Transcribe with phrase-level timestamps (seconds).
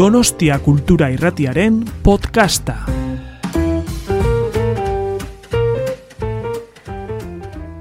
[0.00, 2.86] Donostia Kultura Irratiaren podcasta.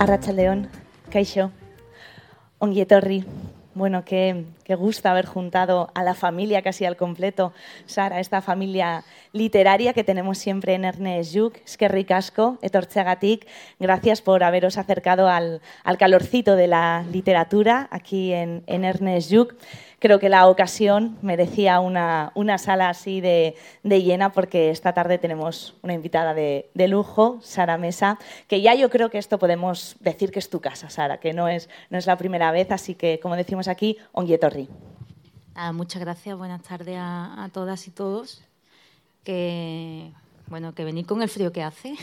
[0.04, 0.66] Arratsaldeon,
[1.14, 1.48] kaixo.
[2.60, 3.22] Ongi etorri.
[3.74, 7.54] Bueno, qué, qué gusto haber juntado a la familia casi al completo,
[7.86, 11.56] Sara, esta familia literaria que tenemos siempre en Ernest Juk.
[11.64, 13.48] Es que ricasco, etortzeagatik.
[13.80, 19.54] Gracias por haberos acercado al, al calorcito de la literatura aquí en, en Ernest Juk
[20.00, 25.18] creo que la ocasión merecía una, una sala así de, de, llena porque esta tarde
[25.18, 28.18] tenemos una invitada de, de, lujo, Sara Mesa,
[28.48, 31.48] que ya yo creo que esto podemos decir que es tu casa, Sara, que no
[31.48, 34.70] es, no es la primera vez, así que como decimos aquí, Onguietorri.
[35.56, 38.42] Ah, muchas gracias, buenas tardes a, a todas y todos.
[39.24, 40.12] Que
[40.50, 41.96] bueno, que venir con el frío que hace.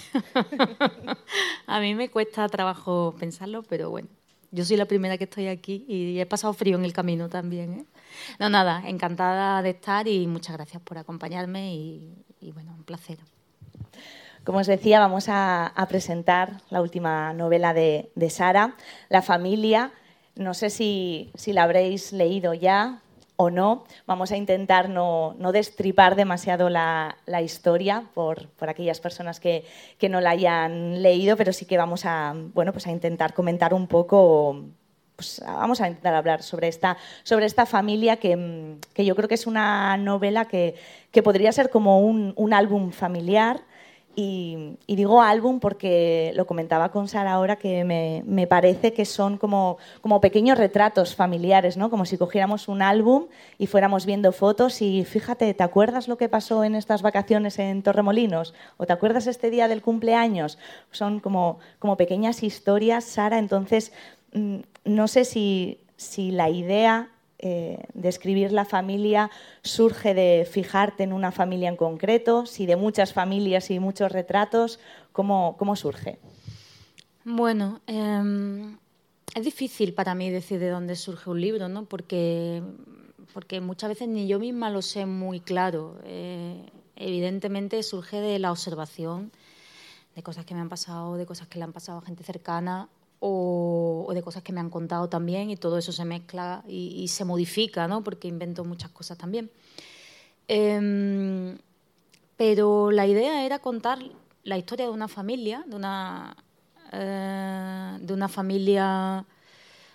[1.67, 4.09] a mí me cuesta trabajo pensarlo, pero bueno,
[4.51, 7.73] yo soy la primera que estoy aquí y he pasado frío en el camino también.
[7.75, 7.85] ¿eh?
[8.39, 13.19] No, nada, encantada de estar y muchas gracias por acompañarme y, bueno, un placer.
[14.45, 18.77] Como os decía, vamos a, a presentar la última novela de, de, Sara,
[19.09, 19.93] La familia.
[20.37, 23.01] No sé si, si la habréis leído ya,
[23.37, 23.85] o no.
[24.07, 29.65] Vamos a intentar no, no destripar demasiado la, la historia por, por, aquellas personas que,
[29.99, 33.75] que, no la hayan leído, pero sí que vamos a, bueno, pues a intentar comentar
[33.75, 34.65] un poco.
[35.17, 39.35] Pues vamos a intentar hablar sobre esta, sobre esta familia que, que yo creo que
[39.35, 40.75] es una novela que,
[41.11, 43.63] que podría ser como un, un álbum familiar
[44.19, 49.05] y, y, digo álbum porque lo comentaba con Sara ahora que me, me parece que
[49.05, 51.91] son como, como, pequeños retratos familiares, ¿no?
[51.91, 53.27] como si cogiéramos un álbum
[53.59, 57.83] y fuéramos viendo fotos y fíjate, ¿te acuerdas lo que pasó en estas vacaciones en
[57.83, 58.55] Torremolinos?
[58.79, 60.59] ¿O te acuerdas este día del cumpleaños?
[60.93, 63.93] Son como, como pequeñas historias, Sara, entonces
[64.33, 69.31] mm, no sé si, si la idea eh, de escribir la familia
[69.63, 74.81] surge de fijarte en una familia en concreto, si de muchas familias y muchos retratos,
[75.13, 76.19] ¿cómo, cómo surge?
[77.25, 78.77] Bueno, eh,
[79.35, 81.85] es difícil para mí decir de dónde surge un libro, ¿no?
[81.85, 82.63] porque,
[83.35, 85.99] porque muchas veces ni yo misma lo sé muy claro.
[86.05, 86.65] Eh,
[86.97, 89.31] evidentemente surge de la observación
[90.15, 92.89] de cosas que me han pasado, de cosas que le han pasado a gente cercana
[93.21, 97.25] o, de cosas que me han contado también y todo eso se mezcla y, se
[97.25, 98.03] modifica, ¿no?
[98.03, 99.51] porque invento muchas cosas también.
[100.49, 101.57] Eh,
[102.37, 103.99] pero la idea era contar
[104.45, 106.37] la historia de una familia, de una,
[106.93, 109.25] eh, de una familia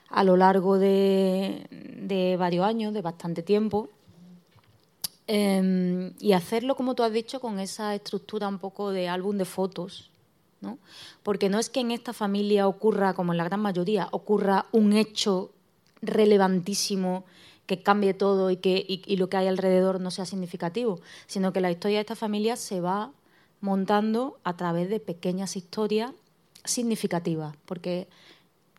[0.09, 3.89] a lo largo de, varios años, de bastante tiempo,
[5.27, 9.45] eh, y hacerlo, como tú has dicho, con esa estructura un poco de álbum de
[9.45, 10.10] fotos,
[11.23, 14.93] Porque no es que en esta familia ocurra, como en la gran mayoría, ocurra un
[14.93, 15.51] hecho
[16.01, 17.25] relevantísimo
[17.65, 21.61] que cambie todo y que y, lo que hay alrededor no sea significativo, sino que
[21.61, 23.11] la historia de esta familia se va
[23.61, 26.11] montando a través de pequeñas historias
[26.65, 28.07] significativas, porque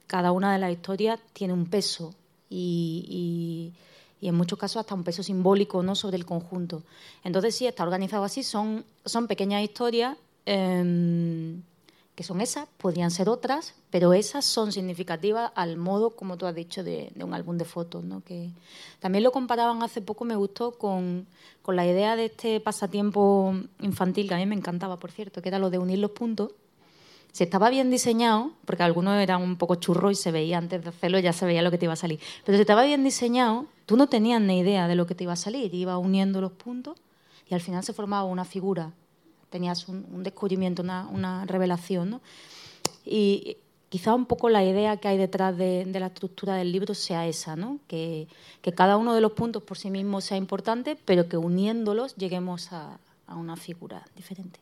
[0.07, 2.15] cada una de las historias tiene un peso
[2.51, 3.73] y,
[4.21, 5.95] en muchos casos hasta un peso simbólico ¿no?
[5.95, 6.83] sobre el conjunto.
[7.25, 10.17] Entonces sí, está organizado así, son, son pequeñas historias
[10.47, 11.57] eh,
[12.15, 16.55] que son esas, podrían ser otras, pero esas son significativas al modo, como tú has
[16.55, 18.05] dicho, de, un álbum de fotos.
[18.05, 18.23] ¿no?
[18.23, 18.51] Que
[19.01, 21.27] también lo comparaban hace poco, me gustó, con,
[21.63, 25.49] con, la idea de este pasatiempo infantil, que a mí me encantaba, por cierto, que
[25.49, 26.51] era lo de unir los puntos.
[27.33, 30.91] Si estaba bien diseñado, porque algunos eran un poco churros y se veía antes de
[30.91, 32.21] hacerlo, ya se veía lo que te iba a salir.
[32.45, 35.33] Pero si estaba bien diseñado, tú no tenías ni idea de lo que te iba
[35.33, 36.99] a salir, ibas uniendo los puntos
[37.49, 38.93] y al final se formaba una figura
[39.53, 42.11] tenías un, descubrimiento, una, revelación.
[42.11, 42.21] ¿no?
[43.05, 43.59] Y
[43.89, 47.55] quizá un poco la idea que hay detrás de, la estructura del libro sea esa,
[47.55, 47.79] ¿no?
[47.87, 48.27] que,
[48.75, 52.99] cada uno de los puntos por sí mismo sea importante, pero que uniéndolos lleguemos a
[53.29, 54.59] una figura diferente.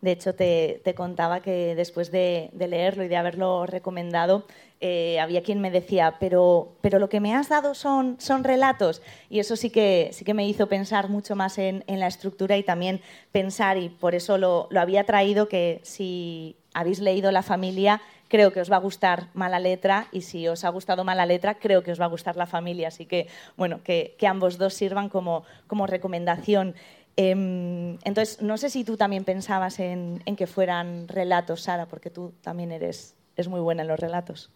[0.00, 4.46] De hecho, te, contaba que después de, de, leerlo y de haberlo recomendado,
[4.80, 9.02] eh, había quien me decía, pero, pero lo que me has dado son, son relatos.
[9.28, 12.56] Y eso sí que, sí que me hizo pensar mucho más en, en la estructura
[12.56, 17.42] y también pensar, y por eso lo, lo, había traído, que si habéis leído La
[17.42, 21.26] familia, creo que os va a gustar Mala Letra, y si os ha gustado Mala
[21.26, 22.88] Letra, creo que os va a gustar La familia.
[22.88, 23.26] Así que,
[23.58, 26.74] bueno, que, que ambos dos sirvan como, como recomendación.
[27.16, 32.10] Eh, entonces, no sé si tú también pensabas en, en, que fueran relatos, Sara, porque
[32.10, 34.50] tú también eres, eres muy buena en los relatos.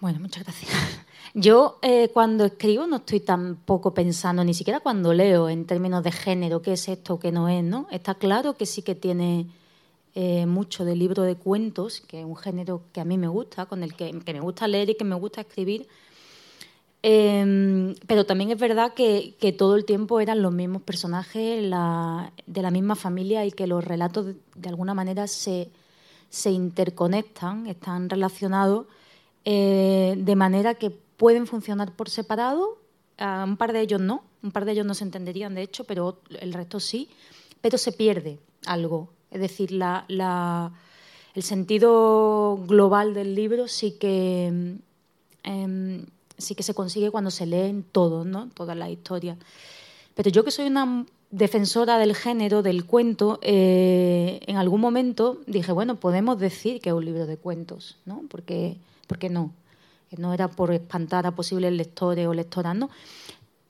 [0.00, 0.70] Bueno, muchas gracias.
[1.34, 6.10] Yo eh, cuando escribo no estoy tampoco pensando, ni siquiera cuando leo, en términos de
[6.10, 7.86] género, qué es esto, qué no es, ¿no?
[7.90, 9.46] Está claro que sí que tiene
[10.14, 13.66] eh, mucho de libro de cuentos, que es un género que a mí me gusta,
[13.66, 15.86] con el que, que me gusta leer y que me gusta escribir,
[17.02, 22.70] Em, pero también es verdad que, todo el tiempo eran los mismos personajes de la
[22.70, 25.70] misma familia y que los relatos de, alguna manera se,
[26.28, 28.86] se, interconectan, están relacionados
[29.46, 32.78] eh, de manera que pueden funcionar por separado.
[33.18, 36.20] un par de ellos no, un par de ellos no se entenderían de hecho, pero
[36.40, 37.08] el resto sí.
[37.62, 39.10] Pero se pierde algo.
[39.30, 40.04] Es decir, la,
[41.34, 44.76] el sentido global del libro sí que.
[45.42, 46.06] Em,
[46.40, 48.48] sí que se consigue cuando se leen todos, ¿no?
[48.54, 49.38] Todas las historias.
[50.14, 55.72] Pero yo que soy una defensora del género, del cuento, eh, en algún momento dije,
[55.72, 58.24] bueno, podemos decir que es un libro de cuentos, ¿no?
[58.28, 58.76] Porque,
[59.06, 59.52] porque no.
[60.18, 62.90] No era por espantar a posibles lectores o lectoras, ¿no?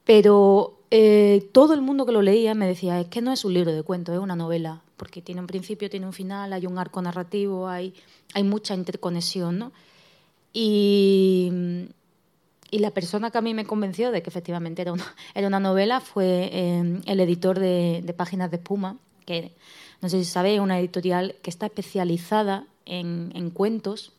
[0.04, 3.52] Pero eh, todo el mundo que lo leía me decía, es que no es un
[3.52, 6.78] libro de cuentos, es una novela, porque tiene un principio, tiene un final, hay un
[6.78, 7.94] arco narrativo, hay,
[8.32, 9.72] hay mucha interconexión, ¿no?
[10.52, 11.52] Y,
[12.70, 15.60] y la persona que a mí me convenció de que efectivamente era una, era una
[15.60, 18.96] novela fue eh, el editor de, Páginas de Espuma,
[19.26, 19.52] que
[20.00, 24.12] no sé si sabéis, es una editorial que está especializada en cuentos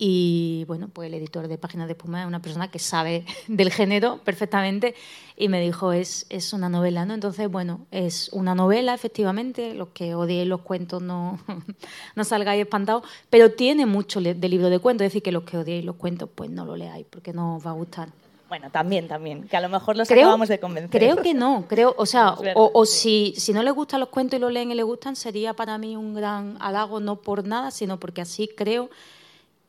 [0.00, 3.72] y bueno, pues el editor de Páginas de Espuma es una persona que sabe del
[3.72, 4.94] género perfectamente
[5.36, 7.14] y me dijo, es, es una novela, ¿no?
[7.14, 11.40] Entonces, bueno, es una novela, efectivamente, los que odiéis los cuentos no,
[12.14, 15.58] no salgáis espantados, pero tiene mucho de libro de cuentos, es decir, que los que
[15.58, 18.08] odiéis los cuentos, pues no lo leáis porque no os va a gustar.
[18.48, 20.98] Bueno, también, también, que a lo mejor los acabamos de convencer.
[20.98, 24.38] Creo que no, creo, o sea, o, o si, si no les gustan los cuentos
[24.38, 27.70] y lo leen y les gustan, sería para mí un gran halago, no por nada,
[27.70, 28.88] sino porque así creo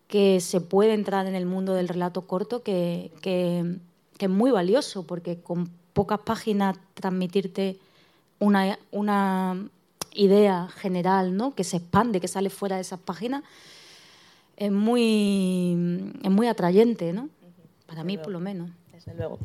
[0.10, 3.12] que se puede entrar en el mundo del relato corto, que,
[4.20, 7.78] es muy valioso, porque con pocas páginas transmitirte
[8.40, 9.70] una, una
[10.14, 11.54] idea general, ¿no?
[11.54, 13.44] que se expande, que sale fuera de esas páginas,
[14.58, 17.30] es muy, es muy atrayente, ¿no?
[17.86, 18.70] Para mí, por lo menos.
[18.92, 19.40] Desde luego.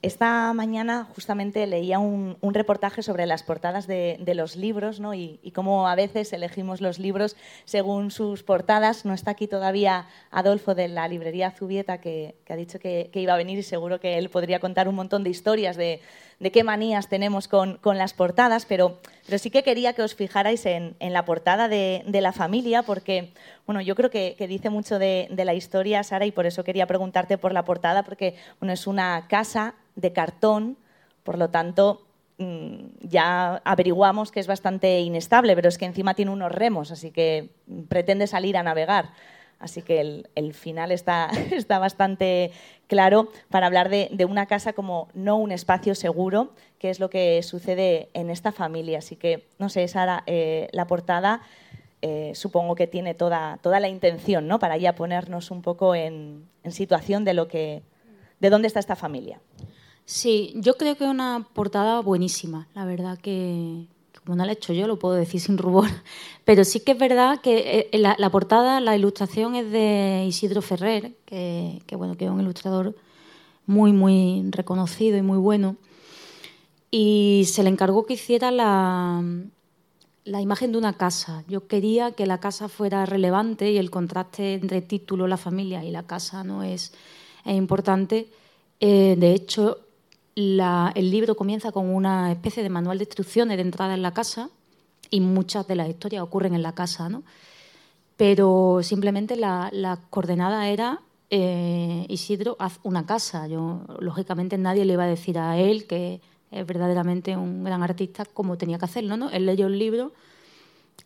[0.00, 5.12] Esta mañana justamente leía un, reportaje sobre las portadas de, los libros ¿no?
[5.12, 7.34] y, cómo a veces elegimos los libros
[7.64, 9.04] según sus portadas.
[9.04, 13.36] No está aquí todavía Adolfo de la librería Zubieta que, ha dicho que, iba a
[13.36, 16.00] venir y seguro que él podría contar un montón de historias de,
[16.52, 20.94] qué manías tenemos con, las portadas, pero, pero, sí que quería que os fijarais en,
[21.00, 23.32] la portada de, la familia porque
[23.66, 27.38] bueno, yo creo que, dice mucho de, la historia, Sara, y por eso quería preguntarte
[27.38, 30.76] por la portada porque bueno, es una casa de cartón,
[31.24, 32.06] por lo tanto
[32.38, 37.10] mm, ya averiguamos que es bastante inestable, pero es que encima tiene unos remos, así
[37.10, 37.50] que
[37.88, 39.10] pretende salir a navegar.
[39.58, 42.52] Así que el, final está, está, bastante
[42.86, 47.42] claro para hablar de, una casa como no un espacio seguro, que es lo que
[47.42, 48.98] sucede en esta familia.
[48.98, 51.42] Así que, no sé, Sara, eh, la portada
[52.00, 54.60] eh, supongo que tiene toda, toda la intención ¿no?
[54.60, 57.82] para ya ponernos un poco en, en situación de, lo que,
[58.38, 59.40] de dónde está esta familia.
[60.04, 63.88] Sí, yo creo que es una portada buenísima, la verdad que,
[64.28, 65.88] como no la he hecho yo, lo puedo decir sin rubor,
[66.44, 71.16] pero sí que es verdad que eh, la, portada, la ilustración es de Isidro Ferrer,
[71.24, 72.94] que, bueno, que es un ilustrador
[73.64, 75.76] muy, muy reconocido y muy bueno,
[76.90, 79.24] y se le encargó que hiciera la,
[80.24, 81.42] la imagen de una casa.
[81.48, 85.90] Yo quería que la casa fuera relevante y el contraste entre título, la familia y
[85.90, 86.92] la casa no es,
[87.46, 88.28] importante.
[88.78, 89.87] Eh, de hecho,
[90.38, 94.50] el libro comienza con una especie de manual de instrucciones de entrada en la casa
[95.10, 97.24] y muchas de las historias ocurren en la casa, ¿no?
[98.16, 103.46] Pero simplemente la, coordenada era eh, Isidro, haz una casa.
[103.46, 108.24] Yo, lógicamente, nadie le iba a decir a él que es verdaderamente un gran artista
[108.24, 109.30] como tenía que hacerlo, ¿no?
[109.30, 110.12] Él leyó el libro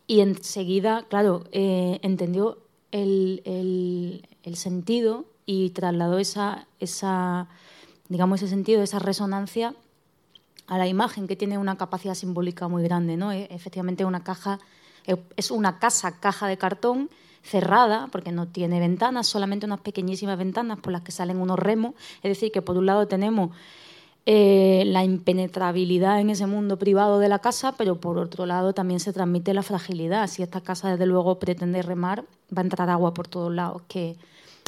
[0.07, 2.59] y enseguida, claro, eh, entendió
[2.91, 7.49] el, el, sentido y trasladó esa, esa
[8.09, 9.75] digamos, ese sentido, esa resonancia
[10.67, 13.17] a la imagen que tiene una capacidad simbólica muy grande.
[13.17, 13.33] ¿no?
[13.33, 14.59] E, efectivamente, una caja
[15.07, 17.11] e, es una casa, caja de cartón
[17.43, 21.95] cerrada, porque no tiene ventanas, solamente unas pequeñísimas ventanas por las que salen unos remos.
[22.23, 23.51] Es decir, que por un lado tenemos
[24.25, 29.01] eh, la impenetrabilidad en ese mundo privado de la casa, pero por otro lado también
[29.01, 30.29] se transmite la fragilidad.
[30.29, 32.25] Si esta casa, desde luego, pretende remar,
[32.57, 33.83] va a entrar agua por todos lados.
[33.89, 34.17] Que,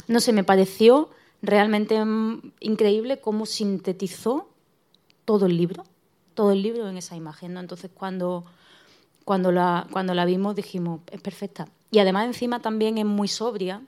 [0.07, 1.09] no sé, me pareció
[1.41, 4.49] realmente mm, increíble cómo sintetizó
[5.25, 5.83] todo el libro,
[6.33, 7.53] todo el libro en esa imagen.
[7.53, 7.59] ¿no?
[7.59, 8.45] Entonces, cuando,
[9.23, 11.67] cuando, la, cuando la vimos, dijimos, es perfecta.
[11.91, 13.81] Y además, encima, también es muy sobria,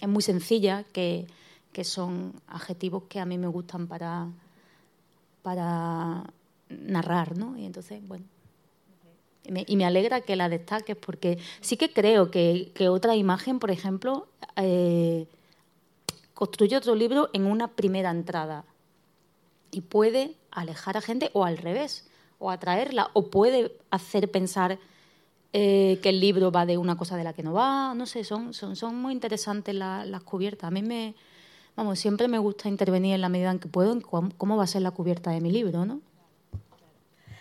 [0.00, 1.26] es muy sencilla, que,
[1.72, 4.28] que son adjetivos que a mí me gustan para,
[5.42, 6.24] para
[6.68, 7.56] narrar, ¿no?
[7.56, 8.24] Y entonces, bueno.
[9.66, 13.70] Y me, alegra que la destaques porque sí que creo que, que otra imagen, por
[13.70, 15.26] ejemplo, eh,
[16.38, 18.64] construye otro libro en una primera entrada.
[19.72, 24.78] Y puede alejar a gente o al revés, o atraerla, o puede hacer pensar
[25.52, 27.92] eh, que el libro va de una cosa de la que no va.
[27.96, 30.68] No sé, son, son, son muy interesantes las cubiertas.
[30.68, 31.16] A mí me,
[31.74, 34.68] vamos, siempre me gusta intervenir en la medida en que puedo en cómo va a
[34.68, 36.00] ser la cubierta de mi libro, ¿no?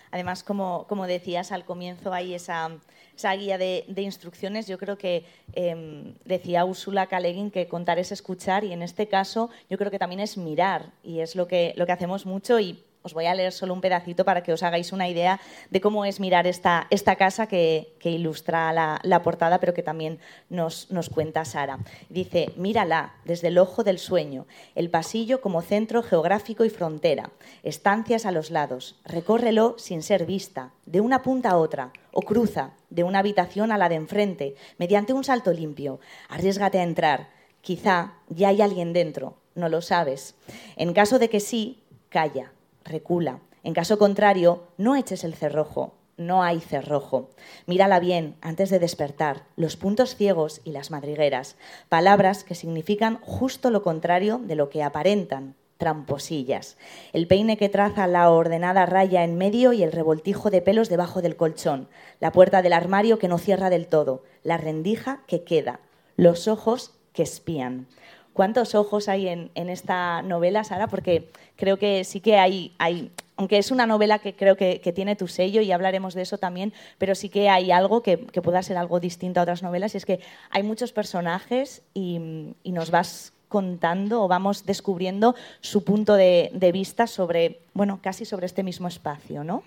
[0.09, 2.71] Además, como, como decías al comienzo, hay esa,
[3.17, 4.67] esa guía de, instrucciones.
[4.67, 9.49] Yo creo que em, decía Úrsula Caleguin que contar es escuchar y en este caso
[9.69, 12.83] yo creo que también es mirar y es lo que, lo que hacemos mucho y
[13.07, 16.03] os voy a leer solo un pedacito para que os hagáis una idea de cómo
[16.03, 16.87] es mirar esta,
[17.17, 21.79] casa que, ilustra la, portada, pero que también nos, nos cuenta Sara.
[22.09, 24.45] Dice, mírala desde el ojo del sueño,
[24.75, 27.31] el pasillo como centro geográfico y frontera,
[27.63, 32.71] estancias a los lados, recórrelo sin ser vista, de una punta a otra, o cruza
[32.89, 35.99] de una habitación a la de enfrente, mediante un salto limpio.
[36.29, 37.29] Arriesgate a entrar.
[37.61, 40.35] Quizá ya hay alguien dentro, no lo sabes.
[40.75, 42.51] En caso de que sí, calla,
[42.87, 43.39] recula.
[43.63, 45.93] En caso contrario, no eches el cerrojo.
[46.17, 47.29] No hay cerrojo.
[47.67, 51.57] Mírala bien antes de despertar, los puntos ciegos y las madrigueras,
[51.89, 56.77] palabras que significan justo lo contrario de lo que aparentan, tramposillas.
[57.13, 61.21] El peine que traza la ordenada raya en medio y el revoltijo de pelos debajo
[61.21, 61.87] del colchón,
[62.19, 65.81] la puerta del armario que no cierra del todo, la rendija que queda,
[66.15, 67.87] los ojos que espían.
[68.33, 70.87] ¿Cuántos ojos hay en, esta novela, Sara?
[70.87, 75.15] Porque creo que sí que hay, hay aunque es una novela que creo que, tiene
[75.15, 78.77] tu sello y hablaremos de eso también, pero sí que hay algo que, pueda ser
[78.77, 82.19] algo distinto a otras novelas y es que hay muchos personajes y,
[82.65, 88.45] nos vas contando o vamos descubriendo su punto de, de, vista sobre, bueno, casi sobre
[88.45, 89.63] este mismo espacio, ¿no?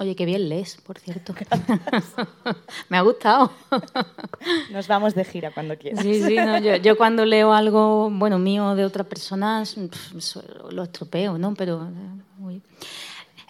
[0.00, 1.34] Oye, qué bien lees, por cierto.
[2.88, 3.52] Me ha gustado.
[4.72, 6.02] Nos vamos de gira cuando quieras.
[6.02, 6.36] Sí, sí,
[6.82, 9.62] yo, cuando leo algo, bueno, mío de otra persona,
[10.70, 11.52] lo estropeo, ¿no?
[11.52, 11.86] Pero...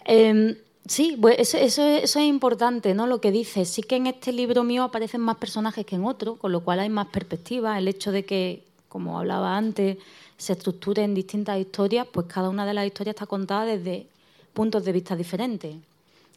[0.03, 3.07] Eh, sí, pues eso, es importante, ¿no?
[3.07, 3.69] Lo que dices.
[3.69, 6.81] Sí que en este libro mío aparecen más personajes que en otro, con lo cual
[6.81, 7.77] hay más perspectiva.
[7.77, 9.99] El hecho de que, como hablaba antes,
[10.35, 14.07] se estructure en distintas historias, pues cada una de las historias está contada desde
[14.53, 15.77] puntos de vista diferentes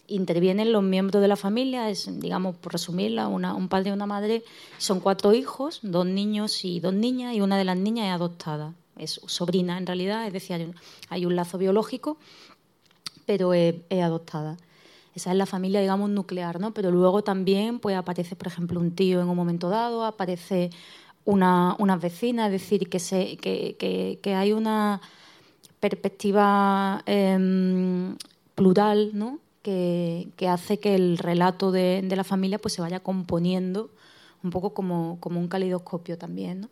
[0.07, 4.45] intervienen los miembros de la familia, es, digamos, por resumirla, un padre y una madre,
[4.79, 8.75] son cuatro hijos, dos niños y dos niñas, y una de las niñas es adoptada,
[8.99, 10.75] es sobrina en realidad, es decir,
[11.09, 12.19] hay un, lazo biológico,
[13.27, 14.57] pero es, adoptada.
[15.15, 16.75] Esa es la familia, digamos, nuclear, ¿no?
[16.75, 20.71] Pero luego también pues, aparece, por ejemplo, un tío en un momento dado, aparece
[21.25, 25.01] una, vecina, es decir, que, se, que, hay una
[25.81, 28.17] perspectiva em,
[28.55, 29.39] plural, ¿no?
[29.65, 33.91] Que, hace que el relato de, la familia pues, se vaya componiendo
[34.45, 36.69] un poco como, un calidoscopio también.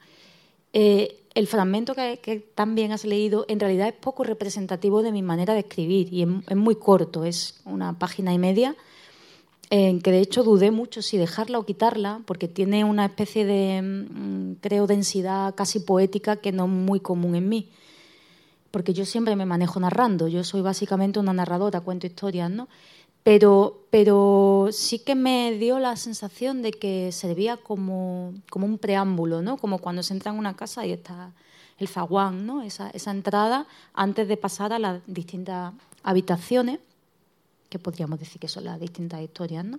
[0.75, 5.55] Eh, el fragmento que, también has leído en realidad es poco representativo de mi manera
[5.55, 8.77] de escribir y es, muy corto, es una página y media
[9.71, 13.81] en que de hecho dudé mucho si dejarla o quitarla porque tiene una especie de,
[13.81, 17.71] mm, creo, densidad casi poética que no es muy común en mí
[18.73, 22.69] porque yo siempre me manejo narrando, yo soy básicamente una narradora, cuento historias, ¿no?
[23.23, 29.43] Pero, pero sí que me dio la sensación de que servía como, como un preámbulo,
[29.43, 29.59] ¿no?
[29.59, 31.31] Como cuando se entra en una casa y está
[31.79, 32.63] el zaguán, ¿no?
[32.63, 36.81] Esa, esa entrada antes de pasar a las distintas habitaciones,
[37.69, 39.79] que podríamos decir que son las distintas historias, ¿no?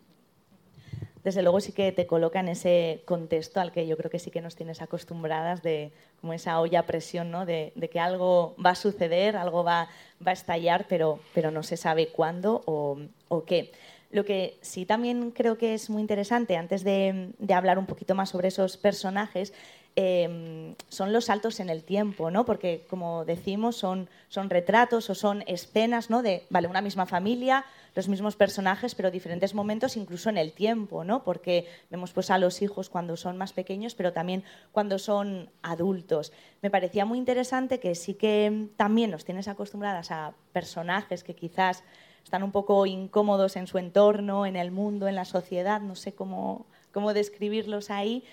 [1.24, 4.32] Desde luego sí que te coloca en ese contexto al que yo creo que sí
[4.32, 7.46] que nos tienes acostumbradas de como esa olla presión, ¿no?
[7.46, 9.90] de, que algo va a suceder, algo va,
[10.26, 13.72] a estallar, pero, pero no se sabe cuándo o, qué.
[14.12, 18.14] Lo que sí también creo que es muy interesante, antes de, de hablar un poquito
[18.14, 19.54] más sobre esos personajes,
[19.96, 22.46] Em, son los saltos en el tiempo, ¿no?
[22.46, 26.24] Porque, como decimos, son, son retratos o son escenas, ¿no?
[26.24, 27.64] De, vale, una misma familia,
[27.96, 31.24] los mismos personajes, pero diferentes momentos, incluso en el tiempo, ¿no?
[31.24, 36.34] Porque vemos pues a los hijos cuando son más pequeños, pero también cuando son adultos.
[36.62, 41.84] Me parecía muy interesante que sí que también nos tienes acostumbradas a personajes que quizás
[42.24, 46.14] están un poco incómodos en su entorno, en el mundo, en la sociedad, no sé
[46.14, 48.24] cómo, cómo describirlos ahí,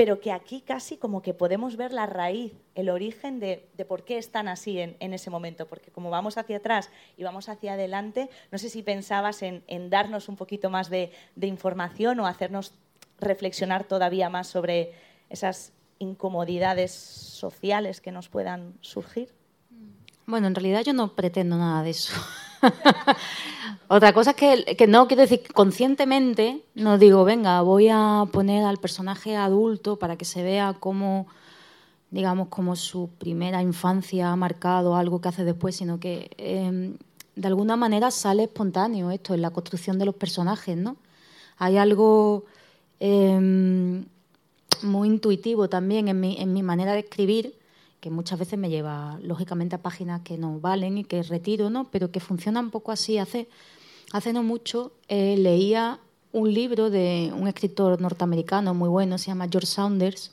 [0.00, 4.16] pero que aquí casi como que podemos ver la raíz, el origen de, por qué
[4.16, 6.88] están así en, ese momento, porque como vamos hacia atrás
[7.18, 12.18] y vamos hacia adelante, no sé si pensabas en, darnos un poquito más de, información
[12.18, 12.72] o hacernos
[13.18, 14.94] reflexionar todavía más sobre
[15.28, 19.28] esas incomodidades sociales que nos puedan surgir.
[20.24, 22.14] Bueno, en realidad yo no pretendo nada de eso.
[23.88, 28.78] Otra cosa es que, no quiero decir conscientemente, no digo, venga, voy a poner al
[28.78, 31.26] personaje adulto para que se vea cómo
[32.10, 36.96] digamos, como su primera infancia ha marcado algo que hace después, sino que em,
[37.36, 40.96] de alguna manera sale espontáneo esto en la construcción de los personajes, ¿no?
[41.58, 42.44] Hay algo
[42.98, 44.04] em,
[44.82, 47.54] muy intuitivo también en mi, en mi manera de escribir,
[48.00, 51.90] que muchas veces me lleva, lógicamente, a páginas que no valen y que retiro, ¿no?
[51.90, 53.18] Pero que funciona un poco así.
[53.18, 53.48] Hace,
[54.12, 56.00] hace no mucho eh, leía
[56.32, 60.32] un libro de un escritor norteamericano muy bueno, se llama George Saunders,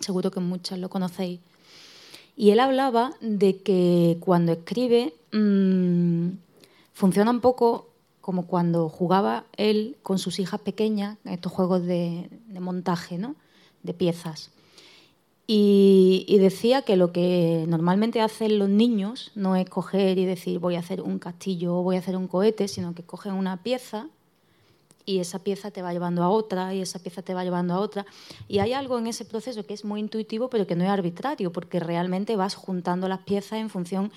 [0.00, 1.40] seguro que muchos lo conocéis,
[2.36, 6.30] y él hablaba de que cuando escribe mmm,
[6.92, 7.88] funciona un poco
[8.20, 13.36] como cuando jugaba él con sus hijas pequeñas, estos juegos de, de montaje, ¿no?
[13.82, 14.50] de piezas.
[15.54, 20.76] Y, decía que lo que normalmente hacen los niños no es coger y decir voy
[20.76, 24.08] a hacer un castillo o voy a hacer un cohete, sino que cogen una pieza
[25.04, 27.80] y esa pieza te va llevando a otra y esa pieza te va llevando a
[27.80, 28.06] otra.
[28.48, 31.52] Y hay algo en ese proceso que es muy intuitivo, pero que no es arbitrario,
[31.52, 34.10] porque realmente vas juntando las piezas en función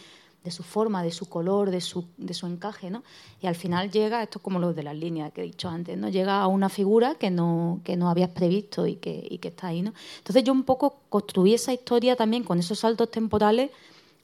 [0.45, 3.03] de su forma, de su color, de su, de su encaje, ¿no?
[3.41, 5.97] Y al final llega, esto es como lo de las líneas que he dicho antes,
[5.97, 6.07] ¿no?
[6.07, 9.67] Llega a una figura que no, que no habías previsto y que, y que está
[9.67, 9.93] ahí, ¿no?
[10.19, 13.71] Entonces yo un poco construí esa historia también con esos saltos temporales,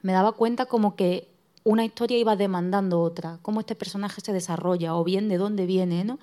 [0.03, 1.27] me daba cuenta como que
[1.63, 6.03] una historia iba demandando otra, cómo este personaje se desarrolla o bien de dónde viene,
[6.03, 6.19] ¿no?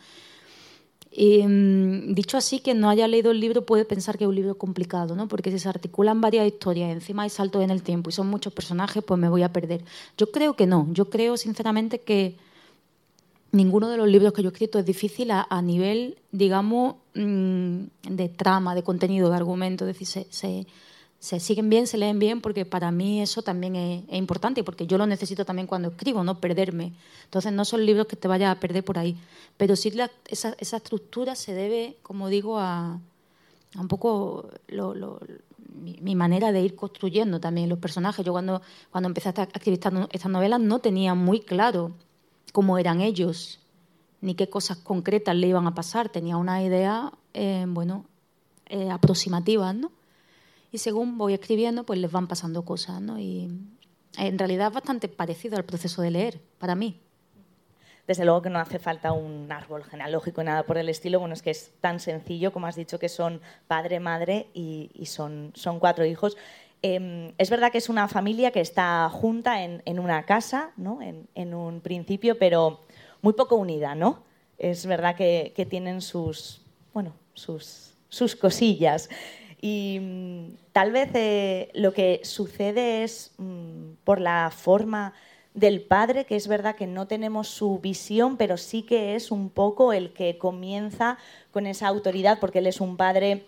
[1.16, 4.56] Mm, dicho así, quien no haya leído el libro puede pensar que es un libro
[4.56, 5.26] complicado, ¿no?
[5.26, 8.52] porque si se articulan varias historias, encima hay saltos en el tiempo y son muchos
[8.52, 9.82] personajes, pues me voy a perder.
[10.16, 12.36] Yo creo que no, yo creo sinceramente que
[13.52, 17.78] ninguno de los libros que yo he escrito es difícil a, nivel, digamos, mm,
[18.10, 20.66] de trama, de contenido, de argumento, es decir, se
[21.18, 24.86] se siguen bien, se leen bien, porque para mí eso también es, es, importante, porque
[24.86, 26.92] yo lo necesito también cuando escribo, no perderme.
[27.24, 29.16] Entonces no son libros que te vayas a perder por ahí,
[29.56, 33.00] pero sí la, esa, esa, estructura se debe, como digo, a,
[33.74, 35.20] a un poco lo, lo,
[35.74, 38.24] mi, mi, manera de ir construyendo también los personajes.
[38.24, 39.80] Yo cuando, cuando empecé a escribir
[40.12, 41.92] estas novelas no tenía muy claro
[42.52, 43.58] cómo eran ellos,
[44.20, 46.08] ni qué cosas concretas le iban a pasar.
[46.08, 48.04] Tenía una idea, eh, bueno,
[48.66, 49.90] eh, aproximativa, ¿no?
[50.70, 53.18] Y según voy escribiendo, pues les van pasando cosas, ¿no?
[53.18, 53.50] Y
[54.16, 57.00] en realidad es bastante parecido al proceso de leer, para mí.
[58.06, 61.20] Desde luego que no hace falta un árbol genealógico, nada por el estilo.
[61.20, 65.06] Bueno, es que es tan sencillo, como has dicho, que son padre, madre y, y
[65.06, 66.36] son, son cuatro hijos.
[66.82, 71.02] Eh, es verdad que es una familia que está junta en, en una casa, ¿no?
[71.02, 72.80] En, en, un principio, pero
[73.20, 74.22] muy poco unida, ¿no?
[74.58, 76.62] Es verdad que, que tienen sus,
[76.94, 79.10] bueno, sus, sus cosillas.
[79.60, 85.14] Y mmm, tal vez eh, lo que sucede es mmm, por la forma
[85.54, 89.50] del padre, que es verdad que no tenemos su visión, pero sí que es un
[89.50, 91.18] poco el que comienza
[91.50, 93.46] con esa autoridad, porque él es un padre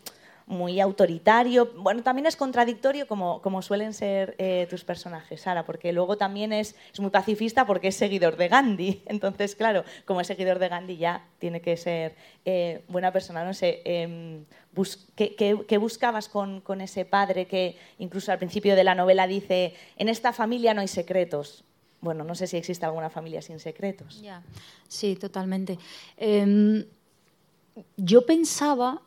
[0.51, 1.71] muy autoritario.
[1.77, 6.53] Bueno, también es contradictorio como, como suelen ser eh, tus personajes, Sara, porque luego también
[6.53, 9.03] es, es, muy pacifista porque es seguidor de Gandhi.
[9.07, 13.45] Entonces, claro, como es seguidor de Gandhi ya tiene que ser eh, buena persona.
[13.45, 14.43] No sé, eh,
[14.75, 18.95] bus ¿qué, qué, qué, buscabas con, con ese padre que incluso al principio de la
[18.95, 21.65] novela dice, en esta familia no hay secretos?
[22.01, 24.23] Bueno, no sé si existe alguna familia sin secretos.
[24.23, 24.43] Ya,
[24.89, 25.79] sí, totalmente.
[26.17, 26.87] Eh,
[27.97, 29.03] yo pensaba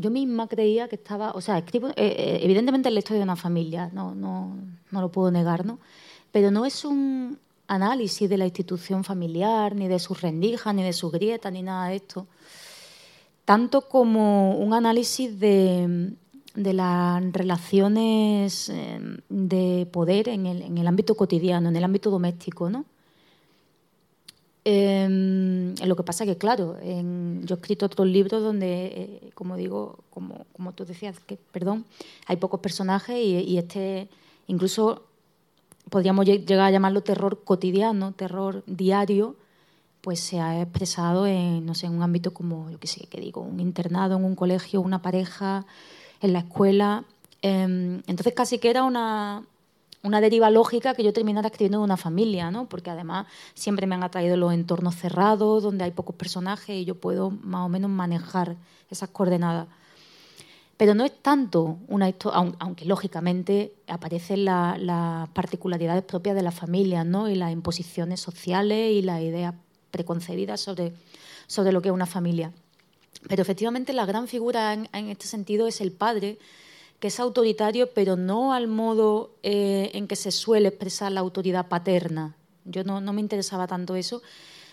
[0.00, 3.36] yo misma creía que estaba, o sea, escribo, eh, eh, evidentemente la historia de una
[3.36, 4.56] familia, no, no,
[4.90, 5.78] no lo puedo negar, ¿no?
[6.32, 10.92] Pero no es un análisis de la institución familiar, ni de sus rendijas, ni de
[10.92, 12.26] sus grietas, ni nada de esto,
[13.50, 16.12] tanto como un análisis de,
[16.54, 22.84] las relaciones eh, de poder en el, ámbito cotidiano, en el ámbito doméstico, ¿no?
[24.64, 29.98] Eh, lo que pasa que, claro, yo he escrito otros libros donde, eh, como digo,
[30.10, 31.86] como, tú decías, que, perdón,
[32.28, 34.08] hay pocos personajes y, este,
[34.46, 35.02] incluso
[35.88, 39.34] podríamos llegar a llamarlo terror cotidiano, terror diario,
[40.00, 43.20] pues se ha expresado en, no sé, en un ámbito como, yo qué sé, que
[43.20, 45.66] digo, un internado, en un colegio, una pareja,
[46.20, 47.04] en la escuela.
[47.42, 49.44] Eh, entonces casi que era una,
[50.02, 52.68] una deriva lógica que yo terminara escribiendo de una familia, ¿no?
[52.68, 56.94] porque además siempre me han atraído los entornos cerrados, donde hay pocos personajes y yo
[56.94, 58.56] puedo más o menos manejar
[58.90, 59.68] esas coordenadas.
[60.76, 66.54] Pero no es tanto una historia, aunque lógicamente aparecen las la particularidades propias de las
[66.54, 67.28] familias ¿no?
[67.28, 69.54] y las imposiciones sociales y las ideas
[69.90, 70.92] preconcebidas sobre,
[71.46, 72.52] sobre lo que es una familia.
[73.28, 76.38] Pero efectivamente la gran figura en, este sentido es el padre,
[76.98, 81.68] que es autoritario, pero no al modo eh, en que se suele expresar la autoridad
[81.68, 82.36] paterna.
[82.64, 84.22] Yo no, no, me interesaba tanto eso,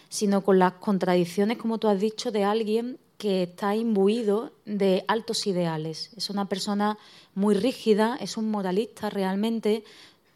[0.10, 5.48] sino con las contradicciones, como tú has dicho, de alguien que está imbuido de altos
[5.48, 6.12] ideales.
[6.16, 6.98] Es una persona
[7.34, 9.84] muy rígida, es un moralista realmente.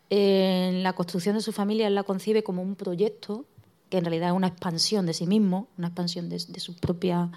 [0.09, 3.45] En la construcción de su familia él la concibe como un proyecto,
[3.91, 7.29] que en realidad es una expansión de sí mismo, una expansión de, su, propia,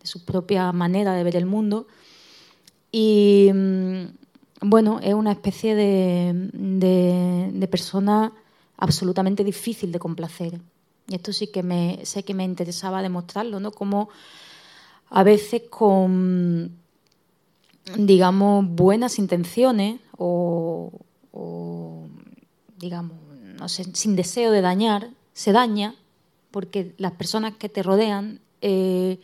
[0.00, 1.88] de su propia manera de ver el mundo.
[2.92, 4.04] Y mm,
[4.60, 8.32] bueno, es una especie de, de persona
[8.76, 10.60] absolutamente difícil de complacer.
[11.08, 13.72] Y esto sí que me, sé que me interesaba demostrarlo, ¿no?
[13.72, 14.08] Como
[15.08, 16.78] a veces con,
[17.96, 20.90] digamos, buenas intenciones o,
[22.78, 23.16] digamos,
[23.58, 25.94] no sé, sin deseo de dañar, se daña
[26.52, 29.18] porque las personas que te rodean eh,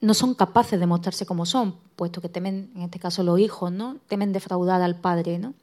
[0.00, 3.72] no son capaces de mostrarse como son, puesto que temen, en este caso los hijos,
[3.72, 3.98] ¿no?
[4.08, 5.54] Temen defraudar al padre, ¿no?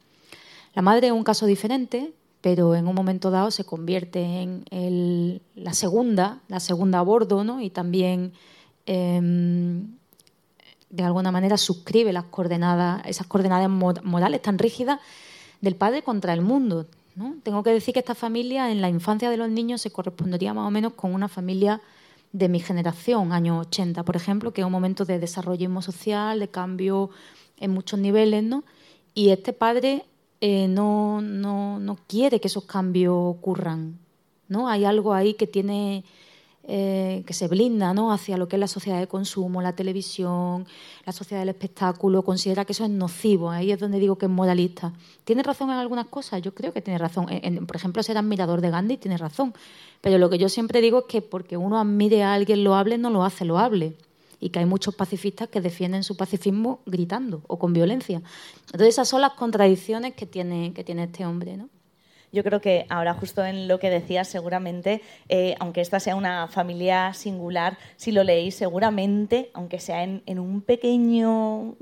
[0.74, 5.72] La madre es un caso diferente, pero en un momento dado se convierte en la
[5.72, 7.60] segunda, la segunda a bordo, ¿no?
[7.60, 8.32] Y también
[8.86, 9.96] em,
[10.90, 15.00] de alguna manera suscribe las coordenadas, esas coordenadas morales tan rígidas
[15.60, 16.86] del padre contra el mundo.
[17.16, 17.36] ¿No?
[17.42, 20.66] Tengo que decir que esta familia en la infancia de los niños se correspondería más
[20.66, 21.80] o menos con una familia
[22.32, 26.48] de mi generación, años 80, por ejemplo, que es un momento de desarrollismo social, de
[26.48, 27.10] cambio
[27.58, 28.64] en muchos niveles, ¿no?
[29.14, 30.04] Y este padre
[30.40, 33.98] eh, no, no, no, quiere que esos cambios ocurran.
[34.48, 34.68] ¿no?
[34.68, 36.04] Hay algo ahí que tiene
[36.66, 38.10] eh, que se blinda ¿no?
[38.10, 40.66] hacia lo que es la sociedad de consumo, la televisión,
[41.04, 43.50] la sociedad del espectáculo, considera que eso es nocivo.
[43.50, 44.92] Ahí es donde digo que es moralista.
[45.24, 46.40] ¿Tiene razón en algunas cosas?
[46.40, 47.26] Yo creo que tiene razón.
[47.66, 49.52] por ejemplo, ser admirador de Gandhi tiene razón.
[50.00, 52.96] Pero lo que yo siempre digo es que porque uno admire a alguien lo hable,
[52.96, 53.96] no lo hace lo hable
[54.40, 58.22] y que hay muchos pacifistas que defienden su pacifismo gritando o con violencia.
[58.66, 61.56] Entonces esas son las contradicciones que tiene, que tiene este hombre.
[61.56, 61.68] ¿no?
[62.34, 66.48] Yo creo que ahora justo en lo que decías, seguramente, eh, aunque esta sea una
[66.48, 71.76] familia singular, si lo leéis, seguramente, aunque sea en, un pequeño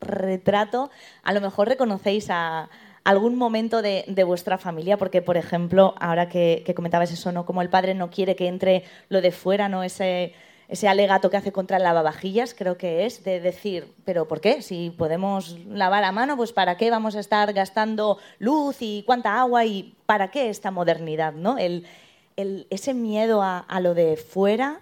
[0.00, 0.90] retrato,
[1.22, 2.70] a lo mejor reconocéis a,
[3.04, 7.44] algún momento de, vuestra familia, porque por ejemplo, ahora que, comentabas eso, ¿no?
[7.44, 9.82] Como el padre no quiere que entre lo de fuera, ¿no?
[9.82, 10.32] Ese,
[10.68, 14.60] ese alegato que hace contra el lavavajillas, creo que es, de decir, pero ¿por qué?
[14.60, 19.40] Si podemos lavar a mano, pues ¿para qué vamos a estar gastando luz y cuánta
[19.40, 21.32] agua y para qué esta modernidad?
[21.32, 21.56] ¿no?
[21.56, 21.86] El,
[22.36, 24.80] ese miedo a, lo de fuera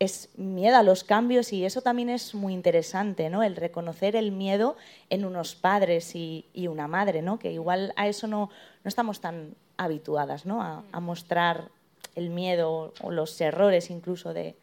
[0.00, 3.42] es miedo a los cambios y eso también es muy interesante, ¿no?
[3.42, 4.76] El reconocer el miedo
[5.08, 7.38] en unos padres y, una madre, ¿no?
[7.38, 8.50] Que igual a eso no,
[8.84, 10.84] no estamos tan habituadas, ¿no?
[10.92, 11.70] A mostrar
[12.14, 14.54] el miedo o los errores incluso de,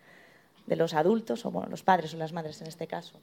[0.67, 3.19] de los adultos, o bueno, los padres o las madres en este caso.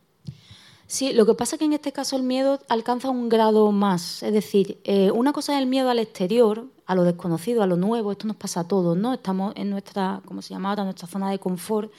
[0.86, 4.22] Sí, lo que pasa es que en este caso el miedo alcanza un grado más.
[4.22, 7.76] Es decir, eh, una cosa es el miedo al exterior, a lo desconocido, a lo
[7.76, 8.12] nuevo.
[8.12, 9.14] Esto nos pasa a todos, ¿no?
[9.14, 11.90] Estamos en nuestra, como se llama ahora, nuestra zona de confort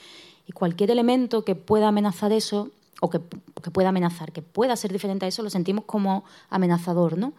[0.46, 5.24] y cualquier elemento que pueda amenazar eso, o que, pueda amenazar, que pueda ser diferente
[5.24, 7.32] a eso, lo sentimos como amenazador, ¿no?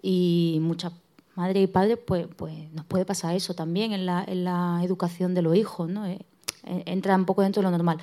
[0.00, 0.92] Y muchas
[1.34, 5.34] madres y padres, pues, pues nos puede pasar eso también en la, en la educación
[5.34, 6.06] de los hijos, ¿no?
[6.06, 6.24] Eh,
[6.64, 7.98] entra un poco dentro de lo normal.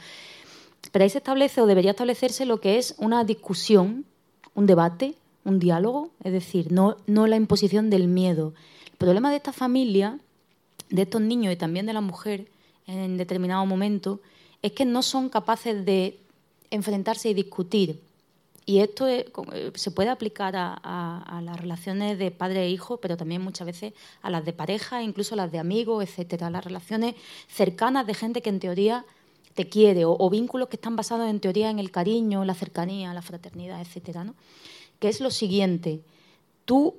[0.91, 4.05] Pero ahí se establece o debería establecerse lo que es una discusión,
[4.53, 8.53] un debate, un diálogo, es decir, no, no la imposición del miedo.
[8.91, 10.19] El problema de esta familia,
[10.89, 12.47] de estos niños y también de la mujer
[12.87, 14.21] en determinado momento,
[14.61, 16.19] es que no son capaces de
[16.71, 18.01] enfrentarse y discutir.
[18.65, 19.25] Y esto eh,
[19.75, 24.31] se puede aplicar a, las relaciones de padre e hijo, pero también muchas veces a
[24.31, 27.15] las de pareja, incluso a las de amigos, etcétera, las relaciones
[27.47, 29.05] cercanas de gente que en teoría
[29.53, 33.21] te quiere o, vínculos que están basados en teoría en el cariño, la cercanía, la
[33.21, 34.33] fraternidad, etcétera, ¿no?
[34.99, 36.01] Que es lo siguiente.
[36.65, 36.95] Tú,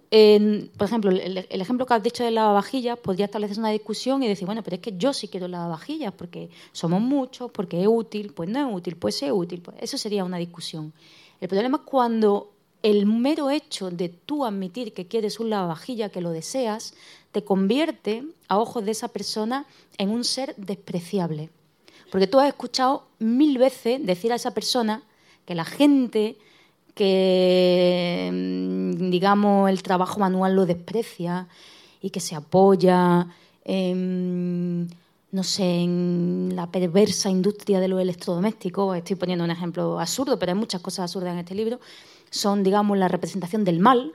[0.79, 4.46] por ejemplo, el, ejemplo que has dicho de lavavajillas, podría establecer una discusión y decir,
[4.46, 8.48] bueno, pero es que yo sí quiero lavavajillas porque somos muchos, porque es útil, pues
[8.48, 9.62] no es útil, pues es útil.
[9.62, 10.92] Pues eso sería una discusión.
[11.40, 16.20] El problema es cuando el mero hecho de tú admitir que quieres un lavavajilla, que
[16.20, 16.94] lo deseas,
[17.33, 19.66] te convierte, a ojos de esa persona,
[19.99, 21.51] en un ser despreciable.
[22.11, 25.03] Porque tú has escuchado mil veces decir a esa persona
[25.44, 26.37] que la gente
[26.94, 31.49] que, mm, digamos, el trabajo manual lo desprecia
[32.01, 33.27] y que se apoya
[33.64, 34.88] en
[35.33, 40.53] no sé, en la perversa industria de los electrodomésticos, estoy poniendo un ejemplo absurdo, pero
[40.53, 41.81] hay muchas cosas absurdas en este libro,
[42.31, 44.15] son, digamos, la representación del mal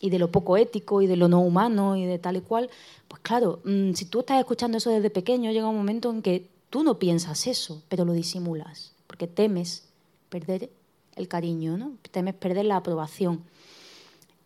[0.00, 2.70] y de lo poco ético y de lo no humano y de tal y cual,
[3.08, 6.48] pues claro, mm, si tú estás escuchando eso desde pequeño, llega un momento en que
[6.70, 9.88] tú no piensas eso, pero lo disimulas, porque temes
[10.28, 10.70] perder
[11.16, 11.92] el cariño, ¿no?
[12.10, 13.44] temes perder la aprobación.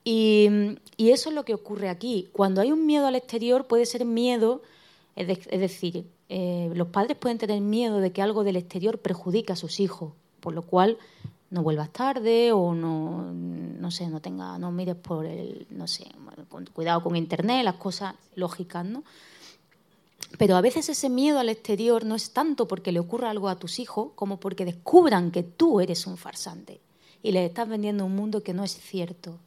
[0.05, 0.49] Y,
[0.97, 2.29] y eso es lo que ocurre aquí.
[2.33, 4.62] Cuando hay un miedo al exterior, puede ser miedo
[5.16, 9.57] es, decir, eh, los padres pueden tener miedo de que algo del exterior perjudique a
[9.57, 10.98] sus hijos, por lo cual
[11.50, 16.07] no vuelvas tarde o no, no sé, no tenga, no mires por el, no sé,
[16.72, 19.05] cuidado con internet, las cosas lógicas, ¿no?
[20.38, 23.57] Pero a veces ese miedo al exterior no es tanto porque le ocurra algo a
[23.57, 26.81] tus hijos como porque descubran que tú eres un farsante
[27.22, 29.38] y les estás vendiendo un mundo que no es cierto.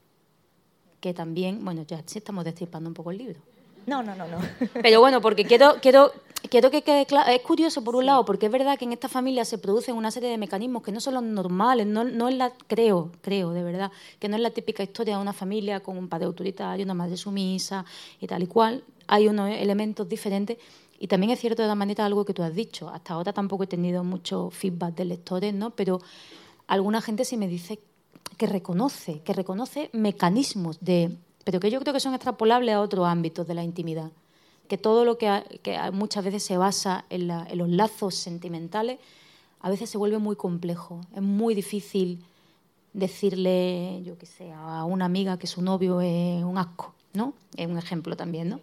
[0.99, 3.39] Que también, bueno, ya estamos destripando un poco el libro.
[3.85, 4.37] No, no, no, no.
[4.81, 6.11] Pero bueno, porque quiero, quiero,
[6.49, 7.29] quiero que quede claro.
[7.31, 10.11] Es curioso, por un lado, porque es verdad que en esta familia se producen una
[10.11, 13.63] serie de mecanismos que no son los normales, no, no es la, creo, creo, de
[13.63, 16.93] verdad, que no es la típica historia de una familia con un padre autoritario, una
[16.93, 17.85] madre sumisa
[18.19, 18.83] y tal y cual.
[19.07, 20.57] Hay unos elementos diferentes.
[21.01, 22.89] Y también es cierto de la manera algo que tú has dicho.
[22.89, 25.69] Hasta ahora tampoco he tenido mucho feedback de lectores, ¿no?
[25.69, 26.01] Pero
[26.67, 27.79] alguna gente sí me dice
[28.37, 31.17] que reconoce, que reconoce mecanismos de
[31.49, 34.11] pero que yo creo que son extrapolables a otros ámbitos de la intimidad.
[34.67, 35.41] Que todo lo que,
[35.91, 38.99] muchas veces se basa en, los lazos sentimentales,
[39.59, 41.01] a veces se vuelve muy complejo.
[41.15, 42.23] Es muy difícil
[42.93, 47.33] decirle, yo qué sé, a una amiga que su novio es un asco, ¿no?
[47.57, 48.59] Es un ejemplo también, ¿no?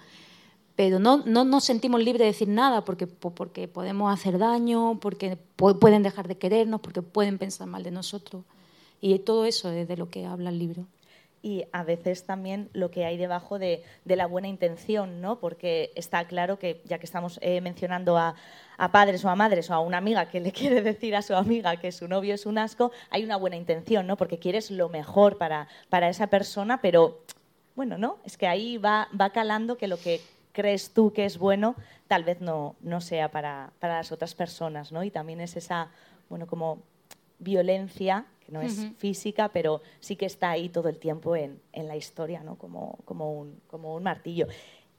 [0.77, 5.37] Pero no, no nos sentimos libres de decir nada porque, porque podemos hacer daño, porque
[5.57, 8.44] pueden dejar de querernos, porque pueden pensar mal de nosotros.
[9.01, 10.87] Y todo eso es de lo que habla el libro
[11.47, 15.39] y a veces también lo que hay debajo de, la buena intención, ¿no?
[15.39, 18.35] Porque está claro que, ya que estamos eh, mencionando a,
[18.91, 21.77] padres o a madres o a una amiga que le quiere decir a su amiga
[21.77, 24.17] que su novio es un asco, hay una buena intención, ¿no?
[24.17, 27.21] Porque quieres lo mejor para, para esa persona, pero
[27.77, 28.19] bueno, ¿no?
[28.25, 31.77] Es que ahí va, va calando que lo que crees tú que es bueno
[32.09, 35.05] tal vez no, no sea para, para las otras personas, ¿no?
[35.05, 35.91] Y también es esa,
[36.29, 36.83] bueno, como
[37.39, 41.89] violencia que no es física, pero sí que está ahí todo el tiempo en, en
[41.89, 42.57] la historia, ¿no?
[42.57, 44.47] como, como, un, como un martillo.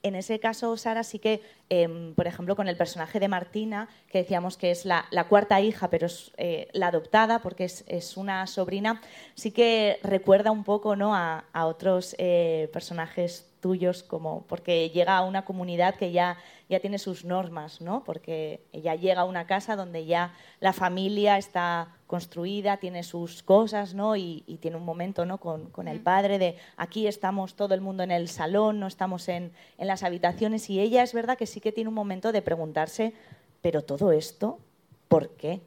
[0.03, 4.19] En ese caso, Sara, sí que, em, por ejemplo, con el personaje de Martina, que
[4.19, 8.15] decíamos que es la, la cuarta hija, pero es eh, la adoptada, porque es, es,
[8.15, 9.01] una sobrina,
[9.33, 11.15] sí que recuerda un poco ¿no?
[11.15, 16.37] a, a otros eh, personajes tuyos, como, porque llega a una comunidad que ya
[16.69, 18.03] ya tiene sus normas, ¿no?
[18.03, 23.93] Porque ella llega a una casa donde ya la familia está construida, tiene sus cosas,
[23.93, 24.15] ¿no?
[24.15, 25.37] Y, tiene un momento, ¿no?
[25.37, 29.51] Con, el padre de aquí estamos todo el mundo en el salón, no estamos en,
[29.77, 30.69] las habitaciones.
[30.69, 33.13] Y ella es verdad que sí que tiene un momento de preguntarse,
[33.61, 34.59] pero todo esto,
[35.07, 35.61] ¿por qué?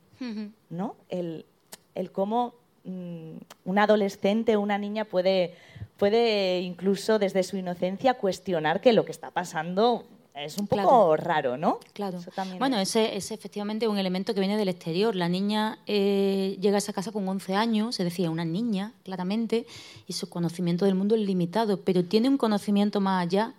[0.69, 0.97] ¿No?
[1.09, 1.47] El,
[1.95, 5.55] el cómo un adolescente o una niña puede,
[5.97, 11.57] puede incluso desde su inocencia cuestionar que lo que está pasando es un poco raro,
[11.57, 11.81] ¿no?
[11.93, 12.19] Claro.
[12.59, 15.15] bueno, ese es efectivamente un elemento que viene del exterior.
[15.15, 19.67] La niña eh, llega a esa casa con 11 años, se decía una niña, claramente,
[20.07, 23.55] y su conocimiento del mundo es limitado, pero tiene un conocimiento más allá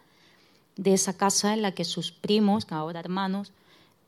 [0.76, 3.52] de esa casa en la que sus primos, ahora hermanos,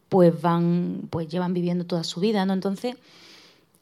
[0.10, 2.54] pues van, pues llevan viviendo toda su vida, ¿no?
[2.54, 2.96] Entonces,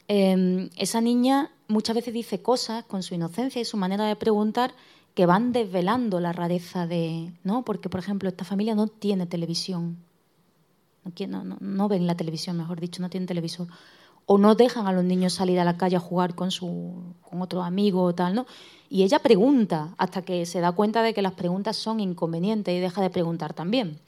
[0.08, 4.74] em, esa niña muchas veces dice cosas con su inocencia y su manera de preguntar
[5.14, 7.64] que van desvelando la rareza de, ¿no?
[7.64, 9.98] Porque, por ejemplo, esta familia no tiene televisión,
[11.28, 13.66] no, no, no ven la televisión, mejor dicho, no tienen televisor,
[14.26, 17.42] o no dejan a los niños salir a la calle a jugar con, su, con
[17.42, 18.46] otro amigo o tal, ¿no?
[18.88, 22.78] Y ella pregunta hasta que se da cuenta de que las preguntas son inconvenientes y
[22.78, 23.98] deja de preguntar también.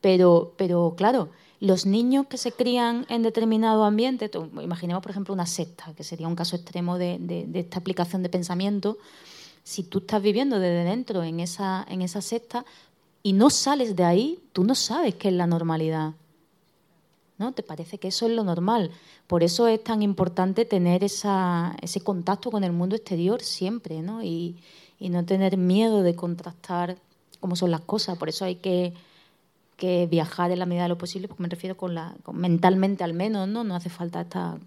[0.00, 1.30] Pero, pero claro,
[1.64, 4.30] los niños que se crían en determinado ambiente,
[4.62, 8.28] imaginemos por ejemplo una secta, que sería un caso extremo de, de esta aplicación de
[8.28, 8.98] pensamiento,
[9.64, 12.64] si tú estás viviendo desde dentro en esa, en esa secta
[13.22, 16.12] y no sales de ahí, tú no sabes qué es la normalidad.
[17.36, 17.52] ¿No?
[17.52, 18.92] Te parece que eso es lo normal.
[19.26, 24.22] Por eso es tan importante tener esa, ese contacto con el mundo exterior siempre, ¿no?
[24.22, 24.56] Y,
[25.00, 26.96] no tener miedo de contrastar
[27.38, 28.16] cómo son las cosas.
[28.16, 28.94] Por eso hay que,
[29.76, 33.14] que viajar en la medida de lo posible, porque me refiero con la, mentalmente al
[33.14, 33.64] menos, ¿no?
[33.64, 34.58] No hace falta estar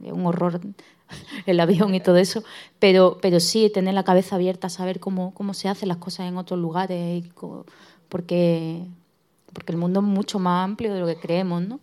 [0.00, 0.60] un horror
[1.46, 2.42] el avión y todo eso,
[2.78, 6.36] pero, pero sí tener la cabeza abierta, saber cómo, cómo se hacen las cosas en
[6.36, 7.24] otros lugares,
[8.08, 8.84] porque,
[9.52, 11.80] porque el mundo es mucho más amplio de lo que creemos, ¿no?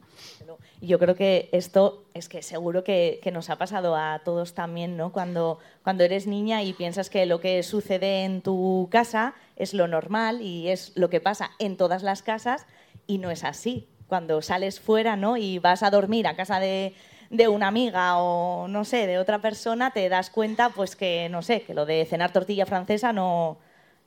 [0.85, 5.13] Yo creo que esto es que seguro que, nos ha pasado a todos también, ¿no?
[5.13, 9.87] Cuando, cuando eres niña y piensas que lo que sucede en tu casa es lo
[9.87, 12.65] normal y es lo que pasa en todas las casas
[13.07, 13.87] y no es así.
[14.07, 15.37] Cuando sales fuera ¿no?
[15.37, 16.93] y vas a dormir a casa de,
[17.29, 21.41] de una amiga o no sé, de otra persona, te das cuenta pues que no
[21.41, 23.57] sé, que lo de cenar tortilla francesa no,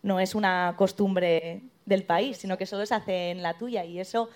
[0.03, 3.99] no es una costumbre del país, sino que solo se hace en la tuya y
[3.99, 4.29] eso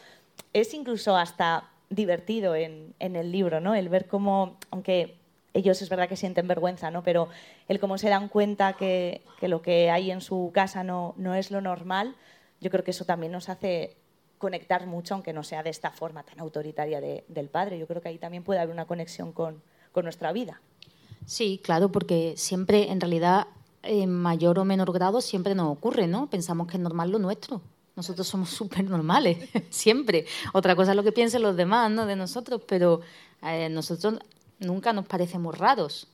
[0.55, 3.75] es incluso hasta divertido en, el libro, ¿no?
[3.75, 5.17] El ver cómo, aunque
[5.53, 7.03] ellos es verdad que sienten vergüenza, ¿no?
[7.03, 7.29] Pero
[7.69, 11.35] el cómo se dan cuenta que, que, lo que hay en su casa no, no
[11.35, 12.15] es lo normal,
[12.61, 13.97] yo creo que eso también nos hace
[14.41, 17.79] conectar mucho, aunque no sea de esta forma tan autoritaria del padre.
[17.79, 19.63] Yo creo que ahí también puede haber una conexión con,
[20.03, 20.63] nuestra vida.
[21.27, 23.49] Sí, claro, porque siempre, en realidad,
[23.83, 26.31] en mayor o menor grado, siempre nos ocurre, ¿no?
[26.31, 27.61] Pensamos que es normal lo nuestro.
[28.01, 29.37] Nosotros somos súper normales,
[29.69, 30.25] siempre.
[30.55, 32.07] Otra cosa es lo que piensen los demás, ¿no?
[32.07, 33.03] De nosotros, pero
[33.43, 34.19] eh, nosotros
[34.59, 36.09] nunca nos parecemos raros,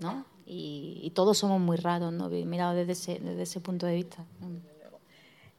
[0.00, 0.24] ¿no?
[0.44, 2.28] Y, todos somos muy raros, ¿no?
[2.30, 4.24] Mirado desde ese, desde ese punto de vista.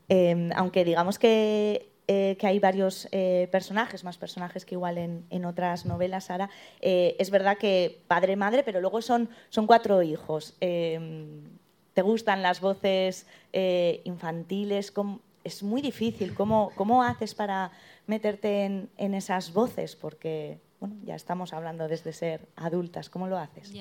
[0.10, 5.46] Em, aunque digamos que, eh, que hay varios eh, personajes, más personajes que igual en,
[5.46, 6.50] otras novelas, Sara,
[6.82, 10.58] es verdad que padre-madre, pero luego son, son cuatro hijos.
[10.60, 11.44] Em,
[11.94, 13.26] ¿Te gustan las voces
[14.04, 14.92] infantiles?
[15.50, 16.36] Es muy difícil.
[16.36, 17.72] ¿Cómo, ¿Cómo haces para
[18.06, 19.96] meterte en, en, esas voces?
[19.96, 23.10] Porque bueno, ya estamos hablando desde ser adultas.
[23.10, 23.72] ¿Cómo lo haces?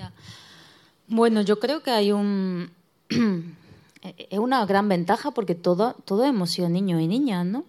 [1.07, 2.71] Bueno, yo creo que hay un
[4.03, 7.65] es una gran ventaja porque todo, todos hemos sido niños y niñas, ¿no?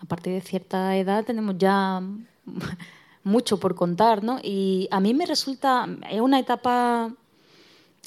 [0.00, 2.00] a partir de cierta edad tenemos ya
[3.24, 4.38] mucho por contar, ¿no?
[4.40, 7.12] Y a mí me resulta, es una etapa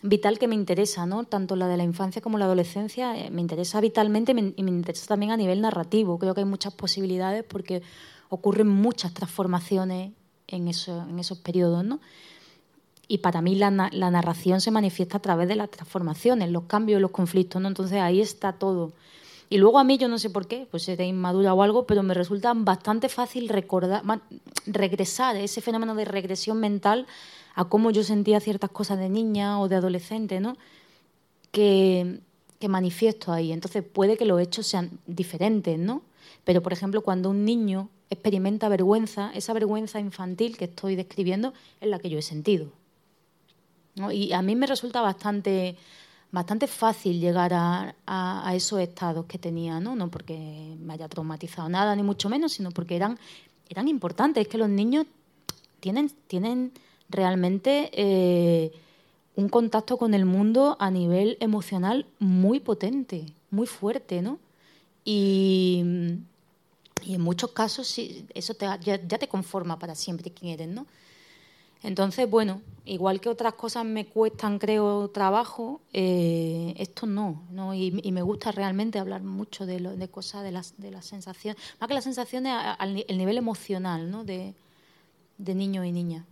[0.04, 1.24] vital que me interesa, ¿no?
[1.24, 5.08] Tanto la de la infancia como la adolescencia, eh, me interesa vitalmente y me interesa
[5.08, 6.20] también a nivel narrativo.
[6.20, 7.82] Creo que hay muchas posibilidades porque
[8.30, 10.12] ocurren muchas transformaciones
[10.48, 12.00] en, eso, en esos periodos, ¿no?
[13.08, 17.12] y para mí la, narración se manifiesta a través de las transformaciones, los cambios, los
[17.12, 17.68] conflictos, ¿no?
[17.68, 18.94] Entonces ahí está todo.
[19.50, 22.02] Y luego a mí, yo no sé por qué, pues seré inmadura o algo, pero
[22.02, 24.02] me resulta bastante fácil recordar,
[24.66, 27.06] regresar, ese fenómeno de regresión mental
[27.56, 30.58] a cómo yo sentía ciertas cosas de niña o de adolescente, ¿no?
[31.52, 32.20] Que,
[32.60, 33.52] que manifiesto ahí.
[33.52, 36.04] Entonces puede que los hechos sean diferentes, ¿no?
[36.44, 41.90] Pero, por ejemplo, cuando un niño experimenta vergüenza, esa vergüenza infantil que estoy describiendo es
[41.90, 42.72] la que yo he sentido.
[44.12, 45.78] Y a mí me resulta bastante,
[46.32, 49.96] bastante fácil llegar a, esos estados que tenía, ¿no?
[49.96, 53.18] no porque me haya traumatizado nada, ni mucho menos, sino porque eran,
[53.70, 54.42] eran importantes.
[54.42, 55.08] Es que los niños
[55.80, 56.74] tienen, tienen
[57.10, 58.72] realmente eh,
[59.36, 64.40] un contacto con el mundo a nivel emocional muy potente, muy fuerte, ¿no?
[65.04, 65.82] Y,
[67.08, 70.88] en muchos casos sí, eso ya, ya, te conforma para siempre quién eres, ¿no?
[71.84, 77.76] Entonces, bueno, igual que otras cosas me cuestan, creo, trabajo, eh, esto no, ¿no?
[77.76, 81.88] Y, me gusta realmente hablar mucho de, de cosas, de las, de las sensaciones, más
[81.88, 84.24] que las sensaciones al nivel emocional, ¿no?
[84.24, 84.56] De,
[85.38, 86.26] de niño y niña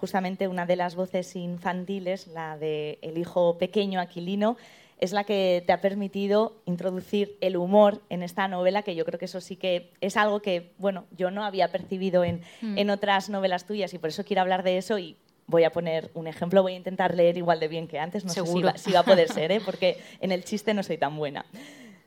[0.00, 4.56] justamente una de las voces infantiles, la de el hijo pequeño Aquilino,
[4.98, 9.18] es la que te ha permitido introducir el humor en esta novela, que yo creo
[9.18, 12.90] que eso sí que es algo que, bueno, yo no había percibido en, mm.
[12.90, 16.26] otras novelas tuyas y por eso quiero hablar de eso y voy a poner un
[16.26, 18.42] ejemplo, voy a intentar leer igual de bien que antes, no sé
[18.76, 19.60] si va, a poder ser, ¿eh?
[19.64, 21.44] porque en el chiste no soy tan buena.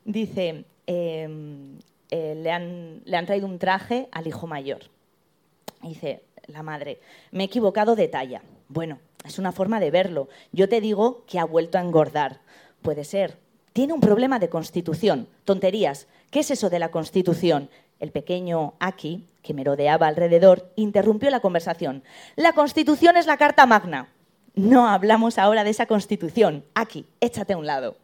[0.05, 1.77] Dice, em,
[2.09, 4.81] eh, le, han, le han traído un traje al hijo mayor.
[5.81, 6.99] Dice la madre,
[7.31, 8.41] me he equivocado de talla.
[8.67, 10.29] Bueno, es una forma de verlo.
[10.51, 12.41] Yo te digo que ha vuelto a engordar.
[12.81, 13.37] Puede ser.
[13.71, 15.27] Tiene un problema de constitución.
[15.45, 16.07] Tonterías.
[16.29, 17.69] ¿Qué es eso de la constitución?
[17.99, 22.03] El pequeño Aki, que merodeaba alrededor, interrumpió la conversación.
[22.35, 24.09] La constitución es la Carta Magna.
[24.55, 26.65] No hablamos ahora de esa constitución.
[26.75, 27.95] Aki, échate a un lado.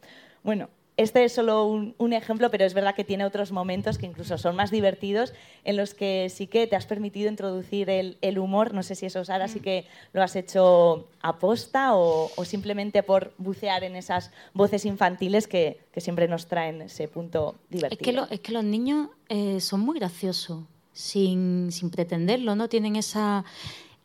[0.42, 0.68] Bueno,
[1.00, 4.54] este es solo un, ejemplo, pero es verdad que tiene otros momentos que incluso son
[4.54, 5.32] más divertidos,
[5.64, 8.74] en los que sí que te has permitido introducir el, humor.
[8.74, 9.62] No sé si eso, Sara, sí mm.
[9.62, 15.80] que lo has hecho aposta o, o simplemente por bucear en esas voces infantiles que,
[15.96, 18.26] siempre nos traen ese punto divertido.
[18.30, 22.68] Es que, los niños eh, son muy graciosos, sin, pretenderlo, ¿no?
[22.68, 23.44] Tienen esa,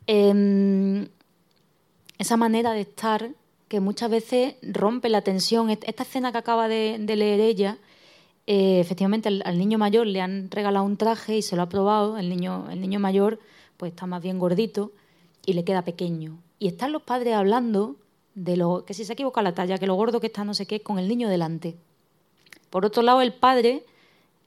[0.06, 1.08] em,
[2.18, 3.30] esa manera de estar
[3.68, 5.70] que muchas veces rompe la tensión.
[5.70, 7.78] Esta escena que acaba de, leer ella,
[8.46, 12.18] eh, efectivamente al, niño mayor le han regalado un traje y se lo ha probado.
[12.18, 13.40] El niño, el niño mayor
[13.76, 14.92] pues está más bien gordito
[15.44, 16.38] y le queda pequeño.
[16.58, 17.96] Y están los padres hablando
[18.34, 20.66] de lo que si se equivoca la talla, que lo gordo que está no sé
[20.66, 21.76] qué, con el niño delante.
[22.70, 23.84] Por otro lado, el padre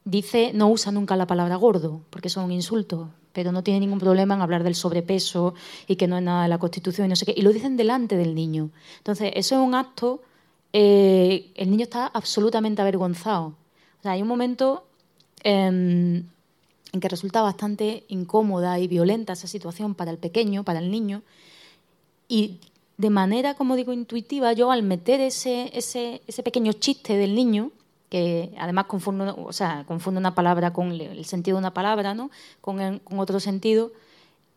[0.05, 3.79] dice, no usa nunca la palabra gordo, porque eso es un insulto pero no tiene
[3.79, 5.53] ningún problema en hablar del sobrepeso
[5.87, 7.33] y que no es nada de la Constitución y no sé qué.
[7.35, 8.69] Y lo dicen delante del niño.
[8.97, 10.21] Entonces, eso es un acto,
[10.73, 13.55] eh, el niño está absolutamente avergonzado.
[14.03, 14.85] Hay un momento
[15.43, 16.23] em,
[16.91, 21.21] en que resulta bastante incómoda y violenta esa situación para el pequeño, para el niño,
[22.27, 22.59] y
[22.97, 27.71] de manera, como digo, intuitiva, yo al meter ese, ese, ese pequeño chiste del niño,
[28.09, 32.31] que además confunde, o sea, confunde una palabra con el sentido de una palabra, ¿no?
[32.61, 33.91] con, otro sentido,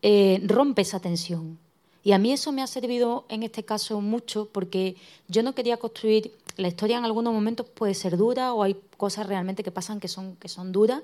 [0.01, 1.59] eh, rompe esa tensión.
[2.03, 4.95] Y a mí eso me ha servido en este caso mucho porque
[5.29, 9.27] yo no quería construir la historia en algunos momentos puede ser dura o hay cosas
[9.27, 11.01] realmente que pasan que son, que son duras,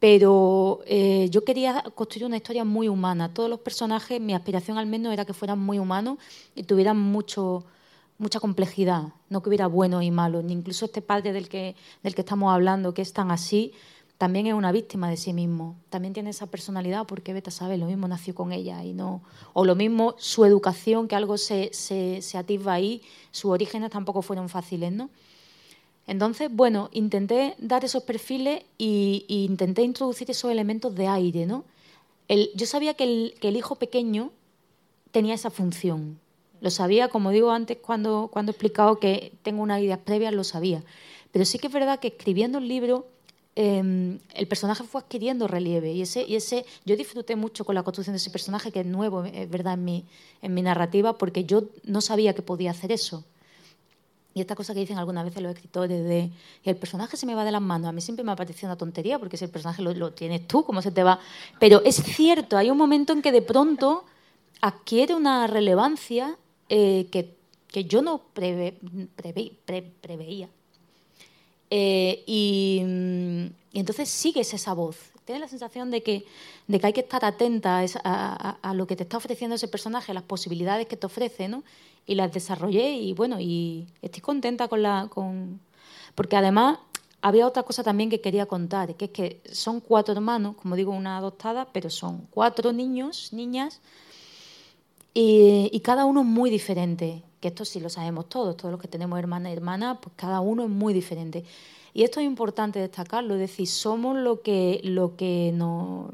[0.00, 3.32] pero eh, yo quería construir una historia muy humana.
[3.32, 6.18] Todos los personajes, mi aspiración al menos era que fueran muy humanos
[6.54, 7.64] y tuvieran mucho,
[8.20, 12.14] mucha complejidad, no que hubiera buenos y malos, ni incluso este padre del que, del
[12.14, 13.72] que estamos hablando, que es tan así,
[14.18, 15.76] también es una víctima de sí mismo.
[15.88, 19.22] También tiene esa personalidad porque Beta sabe, lo mismo nació con ella y no.
[19.54, 23.00] O lo mismo su educación, que algo se, se, se atisba ahí,
[23.30, 25.08] sus orígenes tampoco fueron fáciles, ¿no?
[26.06, 31.64] Entonces, bueno, intenté dar esos perfiles e intenté introducir esos elementos de aire, ¿no?
[32.54, 34.30] yo sabía que el, que el, hijo pequeño
[35.10, 36.20] tenía esa función.
[36.60, 40.44] Lo sabía, como digo antes, cuando, cuando he explicado que tengo unas ideas previas, lo
[40.44, 40.82] sabía.
[41.32, 43.06] Pero sí que es verdad que escribiendo el libro
[43.56, 47.82] Em, el personaje fue adquiriendo relieve y ese, y ese yo disfruté mucho con la
[47.82, 50.04] construcción de ese personaje que es nuevo, es verdad, en mi,
[50.40, 53.24] en mi narrativa, porque yo no sabía que podía hacer eso.
[54.34, 56.30] Y esta cosa que dicen algunas veces los escritores de
[56.62, 58.76] el personaje se me va de las manos, a mí siempre me ha parecido una
[58.78, 61.18] tontería porque si el personaje lo, tienes tú, ¿cómo se te va?
[61.58, 64.04] Pero es cierto, hay un momento en que de pronto
[64.60, 66.38] adquiere una relevancia
[66.70, 68.78] eh, que, que, yo no preveía.
[71.68, 72.24] Eh,
[72.84, 74.96] mm, y, entonces sigues esa voz.
[75.24, 76.24] Tienes la sensación de que,
[76.68, 80.14] de que hay que estar atenta a, lo que te está ofreciendo ese personaje, a
[80.14, 81.64] las posibilidades que te ofrece, ¿no?
[82.06, 85.08] Y las desarrollé y bueno, y estoy contenta con la...
[85.10, 85.60] Con...
[86.14, 86.78] Porque además
[87.20, 90.92] había otra cosa también que quería contar, que es que son cuatro hermanos, como digo,
[90.92, 93.80] una adoptada, pero son cuatro niños, niñas,
[95.14, 98.88] y, y cada uno muy diferente que esto sí lo sabemos todos, todos los que
[98.88, 101.44] tenemos hermana y hermana, pues cada uno es muy diferente.
[101.92, 106.10] Y esto es importante destacarlo, es decir, somos lo que, lo que nos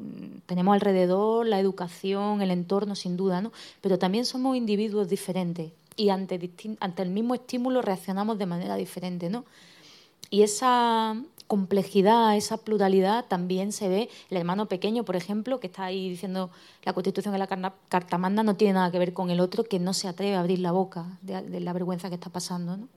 [0.47, 3.53] tenemos alrededor, la educación, el entorno, sin duda, ¿no?
[3.83, 9.29] Pero también somos individuos diferentes y ante, ante el mismo estímulo reaccionamos de manera diferente,
[9.29, 9.45] ¿no?
[10.31, 11.15] Y esa,
[11.47, 14.09] complejidad, esa pluralidad también se ve.
[14.31, 16.51] El hermano pequeño, por ejemplo, que está ahí diciendo
[16.85, 19.79] la Constitución de la Carta Magna no tiene nada que ver con el otro que
[19.79, 22.77] no se atreve a abrir la boca de, la vergüenza que está pasando.
[22.77, 22.89] ¿no?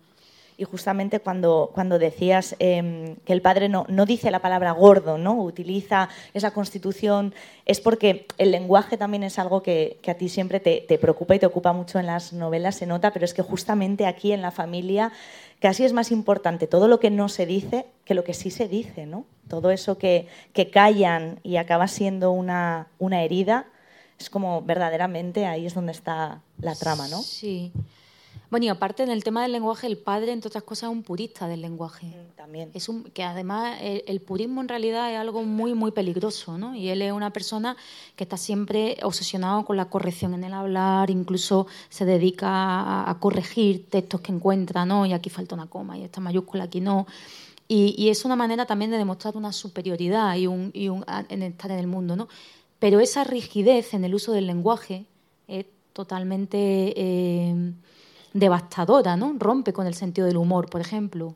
[0.60, 5.18] Y justamente cuando, cuando decías em, que el padre no, no, dice la palabra gordo,
[5.18, 5.41] ¿no?
[5.41, 7.34] utiliza esa constitución,
[7.66, 11.36] es porque el lenguaje también es algo que, que a ti siempre te, te, preocupa
[11.36, 14.41] y te ocupa mucho en las novelas, se nota, pero es que justamente aquí en
[14.41, 15.14] la familia
[15.60, 18.68] casi es más importante todo lo que no se dice que lo que sí se
[18.68, 19.26] dice, ¿no?
[19.47, 23.68] Todo eso que, que callan y acaba siendo una, una herida,
[24.20, 27.22] es como verdaderamente ahí es donde está la trama, ¿no?
[27.22, 27.72] Sí.
[28.50, 31.04] Bueno, y aparte en el tema del lenguaje, el padre, entre otras cosas, es un
[31.04, 32.08] purista del lenguaje.
[32.08, 32.72] Mm, también.
[32.74, 36.76] Es un, que además el, purismo en realidad es algo muy, muy peligroso, ¿no?
[36.76, 37.78] Y él es una persona
[38.16, 43.88] que está siempre obsesionado con la corrección en el hablar, incluso se dedica a, corregir
[43.88, 45.06] textos que encuentra, ¿no?
[45.06, 47.06] Y aquí falta una coma y esta mayúscula aquí no.
[47.68, 51.70] Y, es una manera también de demostrar una superioridad y un, y un, en estar
[51.70, 52.28] en el mundo, ¿no?
[52.80, 55.06] Pero esa rigidez en el uso del lenguaje
[55.47, 56.58] es totalmente...
[56.97, 57.74] Eh,
[58.34, 59.36] devastadora, ¿no?
[59.38, 61.36] Rompe con el sentido del humor, por ejemplo.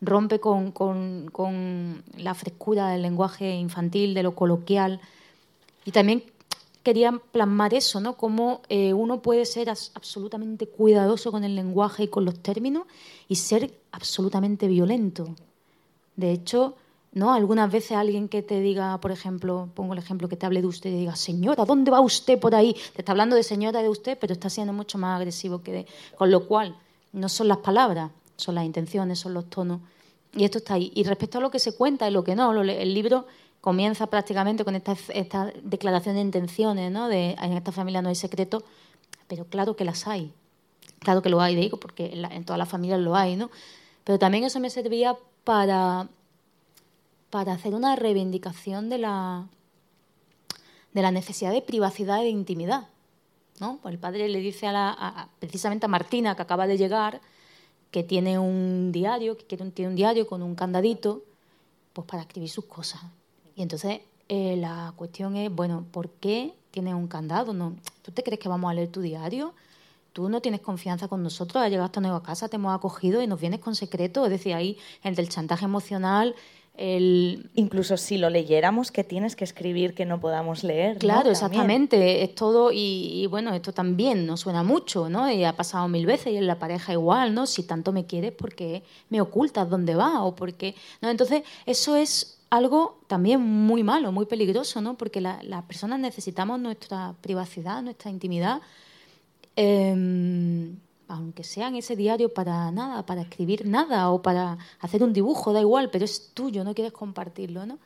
[0.00, 5.00] Rompe con, con, la frescura del lenguaje infantil, de lo coloquial.
[5.84, 6.22] Y también
[6.82, 8.16] quería plasmar eso, ¿no?
[8.16, 12.84] Cómo eh, uno puede ser absolutamente cuidadoso con el lenguaje y con los términos
[13.28, 15.34] y ser absolutamente violento.
[16.16, 16.76] De hecho,
[17.16, 17.32] ¿no?
[17.32, 20.66] Algunas veces alguien que te diga, por ejemplo, pongo el ejemplo que te hable de
[20.66, 22.74] usted y diga, señora, ¿dónde va usted por ahí?
[22.92, 25.86] Te está hablando de señora de usted, pero está siendo mucho más agresivo que de...
[26.14, 26.76] Con lo cual,
[27.14, 29.80] no son las palabras, son las intenciones, son los tonos.
[30.34, 30.92] Y esto está ahí.
[30.94, 33.26] Y respecto a lo que se cuenta y lo que no, el libro
[33.62, 37.08] comienza prácticamente con esta, esta declaración de intenciones, ¿no?
[37.08, 38.62] De en esta familia no hay secreto,
[39.26, 40.34] pero claro que las hay.
[40.98, 43.50] Claro que lo hay, digo, porque en, en todas las familias lo hay, ¿no?
[44.04, 46.08] Pero también eso me servía para
[47.30, 49.46] para hacer una reivindicación de la,
[50.92, 52.88] de la necesidad de privacidad y de intimidad.
[53.60, 53.78] ¿no?
[53.82, 57.20] Pues el padre le dice a la, precisamente a Martina, que acaba de llegar,
[57.90, 61.22] que tiene un diario, que tiene un diario con un candadito,
[61.92, 63.00] pues para escribir sus cosas.
[63.54, 67.52] Y entonces eh, la cuestión es, bueno, ¿por qué tienes un candado?
[67.52, 67.76] ¿No?
[68.02, 69.54] ¿Tú te crees que vamos a leer tu diario?
[70.12, 73.26] Tú no tienes confianza con nosotros, has llegado hasta nueva casa, te hemos acogido y
[73.26, 74.24] nos vienes con secreto.
[74.24, 76.34] Es decir, ahí entre el chantaje emocional,
[76.78, 80.98] Incluso si lo leyéramos, que tienes que escribir que no podamos leer.
[80.98, 82.22] Claro, exactamente.
[82.22, 85.30] Es todo, y, bueno, esto también no suena mucho, ¿no?
[85.30, 87.46] Y ha pasado mil veces y en la pareja igual, ¿no?
[87.46, 90.22] Si tanto me quieres, ¿por qué me ocultas dónde va?
[90.22, 91.08] O porque, ¿no?
[91.08, 94.96] Entonces, eso es algo también muy malo, muy peligroso, ¿no?
[94.96, 98.60] Porque las personas necesitamos nuestra privacidad, nuestra intimidad.
[99.56, 100.76] Em,
[101.08, 105.52] aunque sea en ese diario para nada, para escribir nada o para hacer un dibujo,
[105.52, 107.78] da igual, pero es tuyo, no quieres compartirlo, ¿no?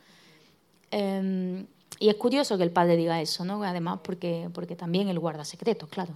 [0.91, 1.66] Em,
[1.99, 3.62] y es curioso que el padre diga eso, ¿no?
[3.62, 6.14] Además, porque, porque también él guarda secretos, claro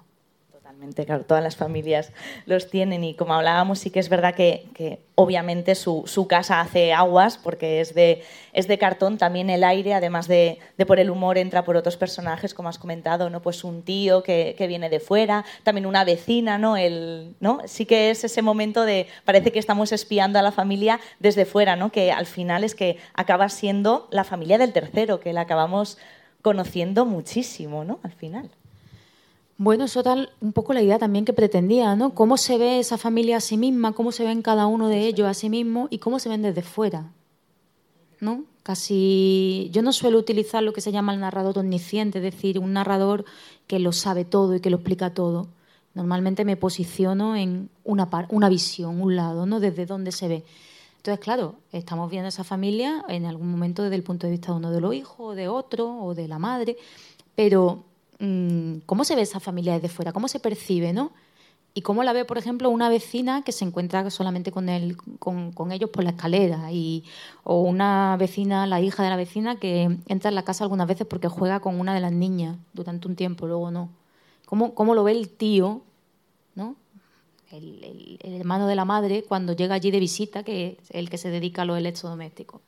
[1.07, 2.13] claro, todas las familias
[2.47, 7.39] los tienen y como hablábamos sí que es verdad que, obviamente su, casa hace aguas
[7.39, 8.23] porque es de,
[8.53, 12.55] es de cartón, también el aire, además de, por el humor, entra por otros personajes,
[12.55, 13.41] como has comentado, ¿no?
[13.41, 16.77] Pues un tío que, viene de fuera, también una vecina, ¿no?
[16.77, 17.61] El, ¿no?
[17.67, 21.77] Sí que es ese momento de, parece que estamos espiando a la familia desde fuera,
[21.77, 21.91] ¿no?
[21.91, 25.99] Que al final es que acaba siendo la familia del tercero, que la acabamos
[26.43, 28.01] conociendo muchísimo, ¿no?
[28.03, 28.51] Al final.
[29.57, 32.15] Bueno, eso era un poco la idea también que pretendía, ¿no?
[32.15, 35.29] Cómo se ve esa familia a sí misma, cómo se ven cada uno de ellos
[35.29, 37.13] a sí mismo y cómo se ven desde fuera,
[38.21, 38.45] ¿no?
[38.65, 42.73] Casi yo no suelo utilizar lo que se llama el narrador omnisciente, es decir, un
[42.73, 43.25] narrador
[43.69, 45.47] que lo sabe todo y que lo explica todo.
[45.95, 49.61] Normalmente me posiciono en una, una visión, un lado, ¿no?
[49.61, 50.45] Desde donde se ve.
[50.97, 54.59] Entonces, claro, estamos viendo esa familia en algún momento desde el punto de vista de
[54.59, 56.77] uno de los hijos, de otro, o de la madre,
[57.37, 57.85] pero
[58.87, 61.13] cómo se ve esa familia desde fuera, cómo se percibe, ¿no?
[61.77, 65.73] Y cómo la ve, por ejemplo, una vecina que se encuentra solamente con, él, con,
[65.73, 67.03] ellos por la escalera, y,
[67.43, 71.05] o una vecina, la hija de la vecina, que entra en la casa algunas veces
[71.05, 73.91] porque juega con una de las niñas durante un tiempo, luego no.
[74.47, 75.83] ¿Cómo, cómo lo ve el tío,
[76.55, 76.77] ¿no?
[77.51, 81.31] El, hermano de la madre, cuando llega allí de visita, que es el que se
[81.31, 82.61] dedica a los electrodomésticos.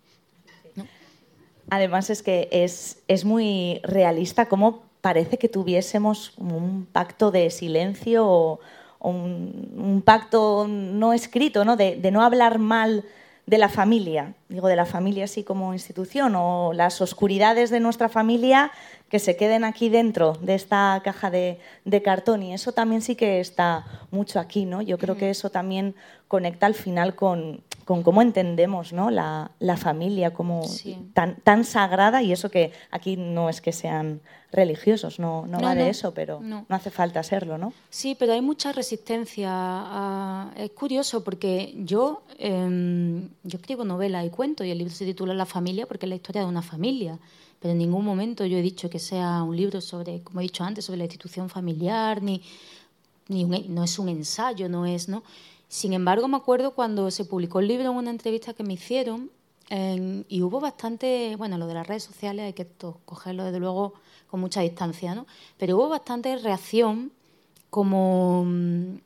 [1.69, 8.27] Además es que es, es muy realista cómo parece que tuviésemos un pacto de silencio
[8.27, 8.59] o,
[8.99, 11.77] un, pacto no escrito, ¿no?
[11.77, 13.05] De, de, no hablar mal
[13.47, 18.09] de la familia, digo de la familia así como institución, o las oscuridades de nuestra
[18.09, 18.73] familia
[19.09, 21.61] que se queden aquí dentro de esta caja de,
[22.05, 22.43] cartón.
[22.43, 24.83] Y eso también sí que está mucho aquí, ¿no?
[24.83, 25.95] Yo creo que eso también
[26.27, 29.11] conecta al final con, cómo entendemos ¿no?
[29.11, 30.63] la, familia como
[31.15, 34.21] tan, tan sagrada y eso que aquí no es que sean
[34.51, 36.67] religiosos, no, no, va de eso, pero no.
[36.69, 37.73] hace falta serlo, ¿no?
[37.91, 40.51] Sí, pero hay mucha resistencia.
[40.57, 45.35] Es curioso porque yo, em, yo escribo novela y cuento y el libro se titula
[45.35, 47.19] La familia porque es la historia de una familia
[47.59, 50.63] pero en ningún momento yo he dicho que sea un libro sobre, como he dicho
[50.63, 52.43] antes, sobre la institución familiar, ni,
[53.29, 55.23] ni no es un ensayo, no es, ¿no?
[55.69, 59.31] Sin embargo, me acuerdo cuando se publicó el libro en una entrevista que me hicieron
[60.29, 62.67] y hubo bastante, bueno, lo de las redes sociales hay que
[63.05, 63.95] cogerlo desde luego
[64.29, 65.27] con mucha distancia, ¿no?
[65.59, 67.11] Pero hubo bastante reacción
[67.69, 68.97] como mm,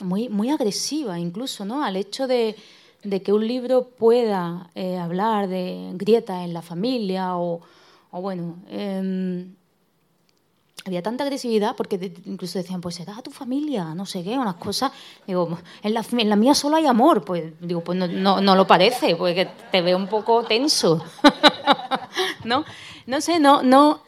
[0.00, 1.84] muy, muy agresiva incluso, ¿no?
[1.84, 2.56] Al hecho de,
[3.24, 7.60] que un libro pueda eh, hablar de grietas en la familia o,
[8.10, 9.54] o bueno, em,
[10.86, 14.92] había tanta agresividad porque incluso decían, pues será tu familia, no sé qué, unas cosas.
[15.26, 17.24] Digo, en la, en la mía solo hay amor.
[17.24, 21.04] Pues digo, pues no, no, no lo parece, porque te veo un poco tenso.
[22.44, 22.64] ¿No?
[23.06, 24.00] No sé, no, no.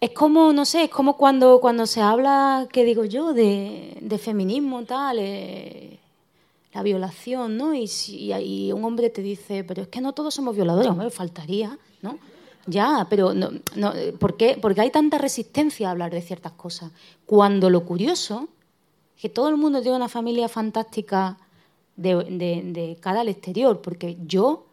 [0.00, 4.18] Es como, no sé, es como cuando, cuando se habla, ¿qué digo yo?, de, de
[4.18, 5.98] feminismo, tal, eh,
[6.72, 7.74] la violación, ¿no?
[7.74, 11.76] Y, y, un hombre te dice, pero es que no todos somos violadores, me faltaría,
[12.00, 12.18] ¿no?
[12.68, 14.58] Ya, pero no, no, ¿por qué?
[14.60, 16.92] Porque hay tanta resistencia a hablar de ciertas cosas.
[17.24, 18.48] Cuando lo curioso
[19.16, 21.38] es que todo el mundo tiene una familia fantástica
[21.96, 24.66] de, cara al exterior, porque yo,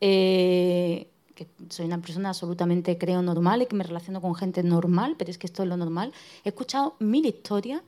[0.00, 5.16] eh, que soy una persona absolutamente, creo, normal y que me relaciono con gente normal,
[5.18, 6.12] pero es que esto es lo normal,
[6.44, 7.82] he escuchado mil historias,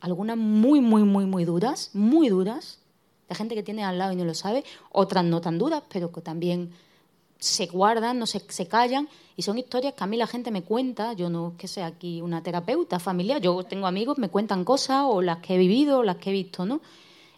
[0.00, 2.78] algunas muy, muy, muy, muy duras, muy duras,
[3.28, 6.12] de gente que tiene al lado y no lo sabe, otras no tan duras, pero
[6.12, 6.70] que también
[7.44, 10.62] se guardan, no se, se callan y son historias que a mí la gente me
[10.62, 14.64] cuenta, yo no es que sea aquí una terapeuta familiar, yo tengo amigos, me cuentan
[14.64, 16.80] cosas o las que he vivido o las que he visto, ¿no?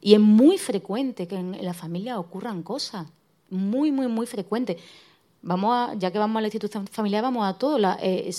[0.01, 3.07] Y es muy frecuente que en la familia ocurran cosas,
[3.51, 4.79] muy, muy, muy frecuente.
[5.43, 7.79] Vamos a, ya que vamos a la institución familiar, vamos a todo.
[7.79, 8.31] La, eh,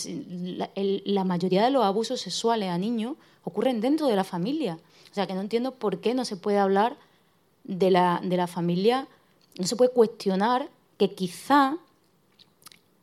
[1.06, 4.80] la, mayoría de los abusos sexuales a niños ocurren dentro de la familia.
[5.12, 6.96] O sea, que no entiendo por qué no se puede hablar
[7.64, 9.08] de la, de la familia,
[9.58, 11.78] no se puede cuestionar que quizá,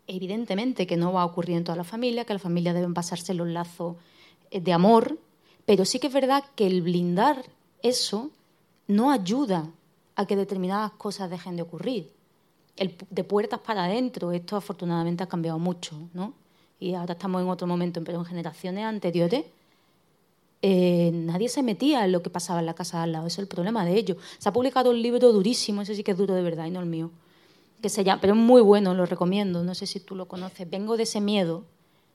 [0.07, 3.35] evidentemente que no va a ocurrir en toda la familia, que la familia deben pasarse
[3.35, 3.97] los lazos
[4.51, 5.19] eh, de amor,
[5.67, 7.45] pero sí que es verdad que el blindar
[7.83, 8.31] eso
[8.87, 9.71] no ayuda
[10.17, 12.11] a que determinadas cosas dejen de ocurrir.
[12.77, 16.35] El, de puertas para adentro, esto afortunadamente ha cambiado mucho, ¿no?
[16.81, 19.45] Y ahora estamos en otro momento, pero en generaciones anteriores
[20.67, 23.27] eh, nadie se metía en lo que pasaba en la casa de al lado.
[23.27, 24.17] Es el problema de ello.
[24.39, 26.81] Se ha publicado un libro durísimo, ese sí que es duro de verdad y no
[26.81, 27.11] el mío,
[27.85, 30.71] que se llama, pero es muy bueno, lo recomiendo, no sé si tú lo conoces,
[30.71, 31.65] Vengo de ese miedo,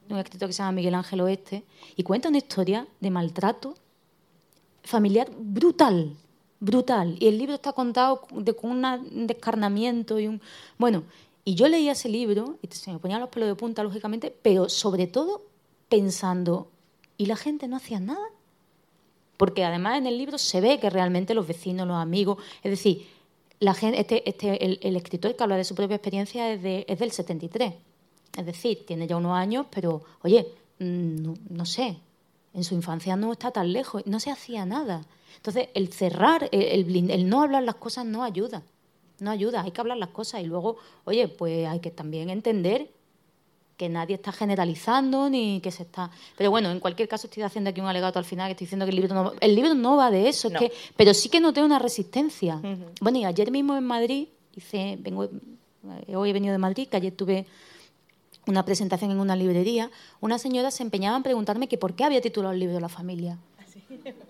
[0.08, 1.64] de un escritor que se llama Miguel Ángel Oeste,
[1.96, 3.76] y cuenta una historia de maltrato
[4.84, 6.18] familiar brutal,
[6.60, 7.18] brutal.
[7.20, 10.42] Y el libro está contado con un descarnamiento y un...
[10.80, 11.04] Bueno,
[11.46, 14.70] y yo leía ese libro y se me ponían los pelos de punta, lógicamente, pero
[14.70, 15.44] sobre todo
[15.88, 16.68] pensando,
[17.16, 18.26] ¿y la gente no hacía nada?
[19.38, 23.19] Porque además en el libro se ve que realmente los vecinos, los amigos, es decir,
[23.60, 27.00] la gente, este, este, el, escritor que habla de su propia experiencia es, de, es
[27.00, 27.74] del 73.
[28.38, 30.48] Es decir, tiene ya unos años, pero oye,
[30.80, 31.98] mm, no sé,
[32.54, 35.06] en su infancia no está tan lejos, no se hacía nada.
[35.36, 38.64] Entonces, el cerrar, el, el, no hablar las cosas no ayuda.
[39.20, 42.90] No ayuda, hay que hablar las cosas y luego, oye, pues hay que también entender
[43.80, 46.12] que nadie está generalizando ni que se está.
[46.38, 48.86] Pero bueno, en cualquier caso estoy haciendo aquí un alegato al final que estoy diciendo
[48.86, 51.64] que el libro no, el libro no va de eso, que, pero sí que noté
[51.64, 52.60] una resistencia.
[53.00, 56.98] Bueno, y ayer mismo en Madrid hice, vengo, eh, hoy he venido de Madrid, que
[56.98, 57.46] ayer tuve
[58.48, 62.20] una presentación en una librería, una señora se empeñaba en preguntarme que por qué había
[62.20, 63.38] titulado el libro la familia.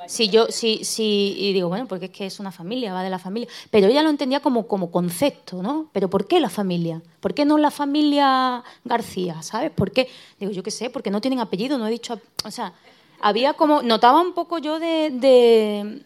[0.08, 3.10] Si yo, sí, sí, y digo, bueno, porque es que es una familia, va de
[3.10, 3.50] la familia.
[3.70, 5.90] Pero ella lo entendía como, como concepto, ¿no?
[5.94, 7.02] Pero ¿por qué la familia?
[7.20, 9.42] ¿Por qué no la familia García?
[9.42, 9.72] ¿Sabes?
[9.72, 10.08] ¿Por qué?
[10.40, 12.20] Digo, yo qué sé, porque no tienen apellido, no he dicho.
[12.46, 12.74] O sea,
[13.20, 13.82] había como.
[13.82, 16.02] Notaba un poco yo de.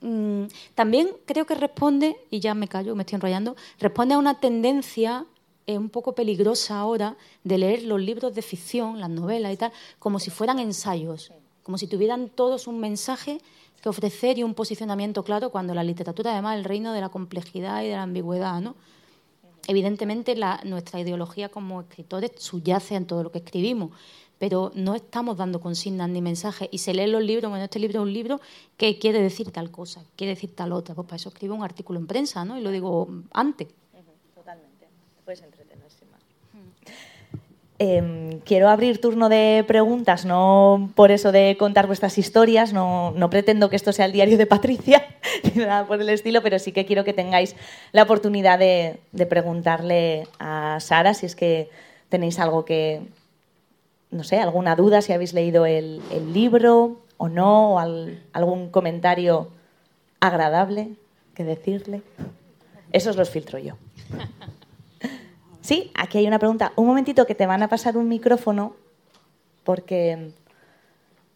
[0.00, 0.44] Mm,
[0.74, 5.26] también creo que responde, y ya me callo, me estoy enrollando, responde a una tendencia
[5.68, 9.70] es un poco peligrosa ahora de leer los libros de ficción, las novelas y tal,
[9.98, 11.30] como si fueran ensayos,
[11.68, 13.42] como si tuvieran todos un mensaje
[13.82, 17.10] que ofrecer y un posicionamiento claro, cuando la literatura además es el reino de la
[17.10, 18.62] complejidad y de la ambigüedad.
[18.62, 18.74] ¿no?
[19.66, 23.90] Evidentemente nuestra ideología como escritores subyace en todo lo que escribimos,
[24.38, 26.70] pero no estamos dando consignas ni mensajes.
[26.72, 28.40] Y se leen los libros, bueno, este libro es un libro
[28.78, 30.94] que quiere decir tal cosa, quiere decir tal otra.
[30.94, 32.58] Pues para eso escribo un artículo en prensa, ¿no?
[32.58, 33.68] Y lo digo antes.
[34.34, 34.88] Totalmente.
[35.22, 35.42] Puedes
[37.80, 43.70] Em, quiero abrir turno de preguntas, no por eso de contar vuestras historias, no, pretendo
[43.70, 45.06] que esto sea el diario de Patricia,
[45.54, 47.54] ni nada por el estilo, pero sí que quiero que tengáis
[47.92, 48.98] la oportunidad de,
[49.28, 51.70] preguntarle a Sara si es que
[52.08, 53.02] tenéis algo que,
[54.10, 56.02] no sé, alguna duda, si habéis leído el,
[56.32, 57.78] libro o no, o
[58.32, 59.52] algún comentario
[60.18, 60.88] agradable
[61.32, 62.02] que decirle.
[62.90, 63.74] Esos los filtro yo.
[65.68, 66.72] Sí, aquí hay una pregunta.
[66.76, 68.74] Un momentito que te van a pasar un micrófono
[69.64, 70.30] porque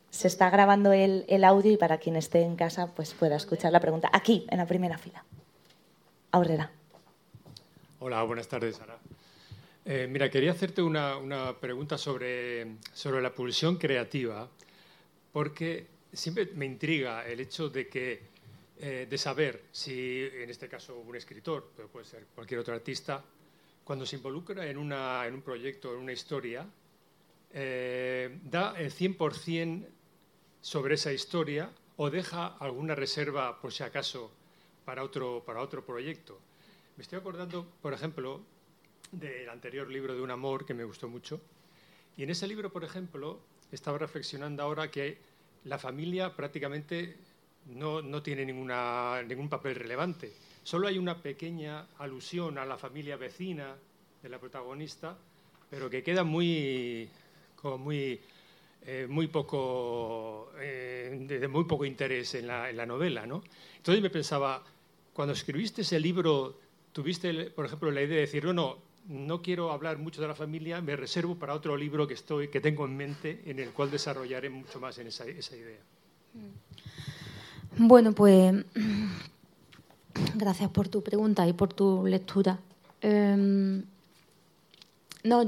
[0.09, 3.81] se está grabando el, audio y para quien esté en casa pues pueda escuchar la
[3.81, 4.09] pregunta.
[4.11, 5.23] Aquí, en la primera fila.
[6.31, 6.71] Aurrera.
[7.99, 8.97] Hola, buenas tardes, Sara.
[9.85, 14.49] Eh, mira, quería hacerte una, pregunta sobre, sobre la pulsión creativa,
[15.31, 18.23] porque siempre me intriga el hecho de que
[18.79, 23.23] eh, de saber si, en este caso, un escritor, pero puede ser cualquier otro artista,
[23.85, 26.67] cuando se involucra en, un proyecto, en una historia,
[27.53, 29.87] eh, da el 100%
[30.61, 34.31] sobre esa historia o deja alguna reserva, por si acaso,
[34.85, 36.39] para otro, para otro proyecto.
[36.97, 38.41] Me estoy acordando, por ejemplo,
[39.11, 41.41] del anterior libro de Un amor que me gustó mucho.
[42.17, 43.41] Y en ese libro, por ejemplo,
[43.73, 45.19] estaba reflexionando ahora que
[45.65, 47.17] la familia prácticamente
[47.67, 50.33] no, no tiene ninguna, ningún papel relevante
[50.63, 53.75] Solo hay una pequeña alusión a la familia vecina
[54.23, 55.17] de la protagonista,
[55.69, 57.09] pero que queda muy,
[57.79, 58.21] muy,
[58.87, 63.27] eh, muy poco, eh, muy poco interés en la, novela.
[63.27, 63.43] ¿no?
[63.77, 64.63] Entonces me pensaba,
[65.13, 66.59] cuando escribiste ese libro,
[66.93, 70.35] tuviste, por ejemplo, la idea de decir, no, no, no quiero hablar mucho de la
[70.37, 73.91] familia, me reservo para otro libro que, estoy, que tengo en mente, en el cual
[73.91, 75.81] desarrollaré mucho más en esa idea.
[77.77, 78.65] Bueno, pues
[80.35, 82.59] Gracias por tu pregunta y por tu lectura.
[83.01, 83.85] Em,
[85.25, 85.43] no,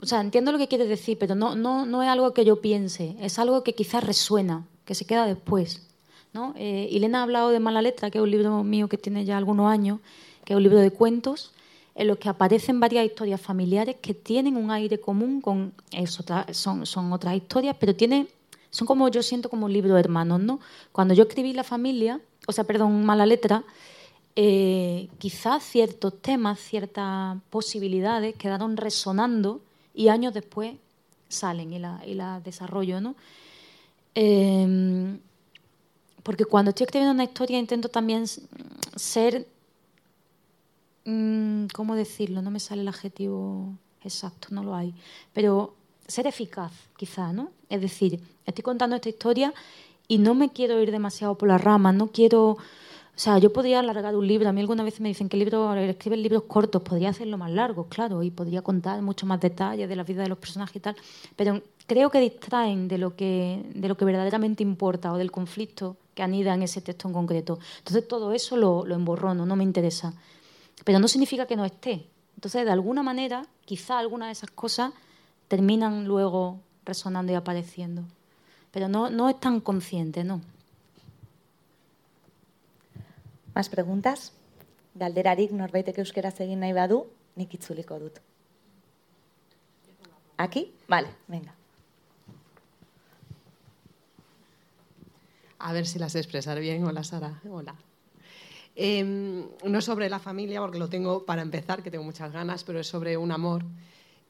[0.00, 2.60] o sea, entiendo lo que quieres decir, pero no, no, no es algo que yo
[2.60, 5.86] piense, es algo que quizás resuena, que se queda después.
[6.34, 6.52] ¿no?
[6.56, 9.70] Eh, ha hablado de Mala Letra, que es un libro mío que tiene ya algunos
[9.70, 10.00] años,
[10.44, 11.52] que es un libro de cuentos,
[11.94, 16.86] en los que aparecen varias historias familiares que tienen un aire común con eso, son,
[16.86, 18.26] son otras historias, pero tiene,
[18.70, 20.58] son como yo siento como un libro de hermanos, ¿no?
[20.90, 23.62] Cuando yo escribí La familia, o sea, perdón, Mala Letra,
[24.36, 29.60] eh, quizás ciertos temas, ciertas posibilidades quedaron resonando
[29.94, 30.74] y años después
[31.28, 33.14] salen y las la desarrollo, ¿no?
[34.14, 35.18] Em,
[36.22, 38.26] porque cuando estoy escribiendo una historia intento también
[38.96, 39.46] ser,
[41.04, 42.42] mm, ¿cómo decirlo?
[42.42, 44.94] No me sale el adjetivo exacto, no lo hay,
[45.32, 45.74] pero
[46.06, 47.50] ser eficaz, quizás, ¿no?
[47.68, 49.54] Es decir, estoy contando esta historia
[50.08, 52.58] y no me quiero ir demasiado por las ramas, no quiero
[53.16, 54.48] O sea, yo podría alargar un libro.
[54.48, 57.86] A mí algunas veces me dicen que libro, escriben libros cortos, podría hacerlo más largo,
[57.88, 60.96] claro, y podría contar mucho más detalles de la vida de los personajes y tal.
[61.36, 65.96] Pero creo que distraen de lo que, de lo que verdaderamente importa o del conflicto
[66.14, 67.60] que anida en ese texto en concreto.
[67.78, 70.12] Entonces todo eso lo, lo emborrono, no me interesa.
[70.84, 72.08] Pero no significa que no esté.
[72.34, 74.92] Entonces, de alguna manera, quizá algunas de esas cosas
[75.46, 78.02] terminan luego resonando y apareciendo.
[78.72, 80.40] Pero no, no es tan consciente, ¿no?
[83.54, 84.32] Más preguntas?
[84.94, 87.04] Galderarik norbaitek euskaraz egin nahi badu,
[87.38, 88.18] nik itzuliko dut.
[90.36, 90.72] Aquí?
[90.88, 91.54] Vale, venga.
[95.58, 96.84] A ver si las expresar bien.
[96.84, 97.40] Hola, Sara.
[97.48, 97.74] Hola.
[98.76, 102.80] Eh, no sobre la familia, porque lo tengo para empezar, que tengo muchas ganas, pero
[102.80, 103.64] es sobre un amor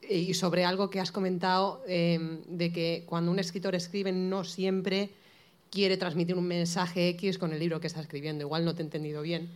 [0.07, 5.09] y sobre algo que has comentado eh, de que cuando un escritor escribe no siempre
[5.75, 8.45] quiere transmitir un mensaje X con el libro que está escribiendo.
[8.45, 9.49] Igual no te he entendido bien,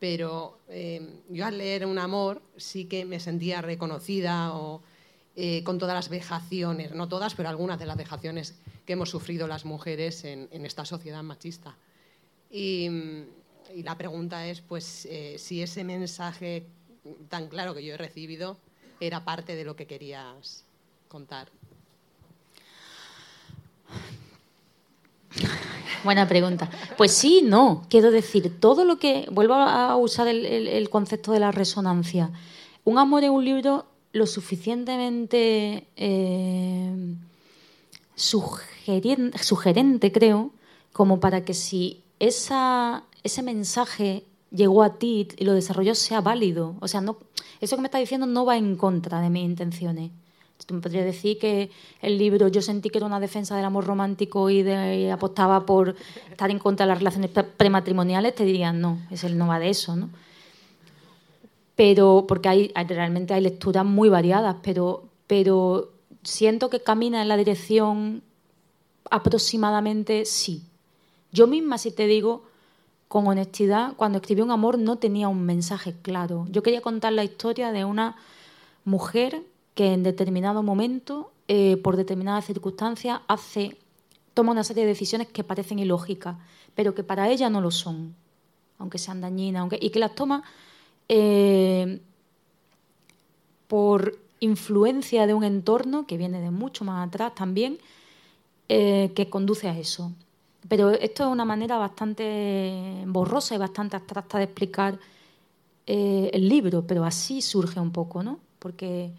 [0.00, 4.82] pero eh, yo al leer Un amor sí que me sentía reconocida o,
[5.36, 9.46] eh, con todas las vejaciones, no todas, pero algunas de las vejaciones que hemos sufrido
[9.46, 11.76] las mujeres en, esta sociedad machista.
[12.50, 12.88] Y,
[13.76, 16.66] la pregunta es, pues, eh, si ese mensaje
[17.30, 18.58] tan claro que yo he recibido
[19.00, 20.64] era parte de lo que querías
[21.08, 21.48] contar.
[26.04, 26.68] Buena pregunta.
[26.96, 27.86] Pues sí, no.
[27.88, 29.26] Quiero decir, todo lo que.
[29.30, 32.30] Vuelvo a usar el, concepto de la resonancia.
[32.84, 37.14] Un amor es un libro lo suficientemente eh,
[38.16, 40.50] sugerente, creo,
[40.92, 46.74] como para que si ese mensaje llegó a ti y lo desarrolló sea válido.
[46.80, 47.16] O sea, no,
[47.60, 50.10] eso que me está diciendo no va en contra de mis intenciones.
[50.64, 53.84] Tú me podrías decir que el libro yo sentí que era una defensa del amor
[53.84, 54.62] romántico y,
[55.10, 55.96] apostaba por
[56.30, 59.70] estar en contra de las relaciones prematrimoniales, te dirían no, es el no va de
[59.70, 60.10] eso, ¿no?
[61.74, 65.90] Pero, porque hay, realmente hay lecturas muy variadas, pero, pero
[66.22, 68.22] siento que camina en la dirección
[69.10, 70.62] aproximadamente sí.
[71.32, 72.44] Yo misma, si te digo,
[73.08, 76.46] con honestidad, cuando escribí Un amor no tenía un mensaje claro.
[76.50, 78.16] Yo quería contar la historia de una
[78.84, 79.42] mujer
[79.74, 83.78] que en determinado momento, eh, por determinadas circunstancias, hace,
[84.34, 86.36] toma una serie de decisiones que parecen ilógicas,
[86.74, 88.14] pero que para ella no lo son,
[88.78, 90.42] aunque sean dañinas, aunque, y que las toma
[91.08, 92.00] eh,
[93.66, 97.78] por influencia de un entorno que viene de mucho más atrás también,
[98.68, 100.12] eh, que conduce a eso.
[100.68, 104.98] Pero esto es una manera bastante borrosa y bastante abstracta de explicar
[105.84, 108.38] el libro, pero así surge un poco, ¿no?
[108.60, 109.10] Porque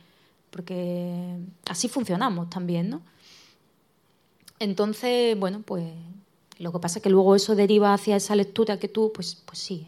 [0.54, 1.36] porque
[1.66, 3.01] así funcionamos también, ¿no?
[4.60, 5.91] Entonces, bueno, pues
[6.60, 9.58] lo que pasa es que luego eso deriva hacia esa lectura que tú, pues, pues
[9.58, 9.84] sí,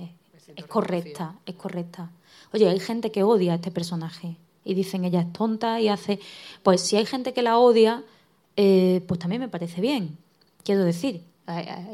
[0.55, 2.11] es, correcta, es correcta.
[2.51, 6.19] Oye, hay gente que odia a este personaje y dicen ella es tonta y hace...
[6.63, 8.03] Pues si hay gente que la odia,
[8.57, 10.17] eh, pues también me parece bien,
[10.63, 11.21] quiero decir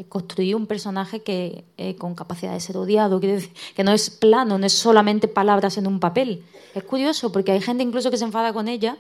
[0.08, 4.66] construir un personaje que eh, con capacidad de ser odiado, que no es plano, no
[4.66, 6.44] es solamente palabras en un papel.
[6.74, 8.98] Es curioso porque hay gente incluso que se enfada con ella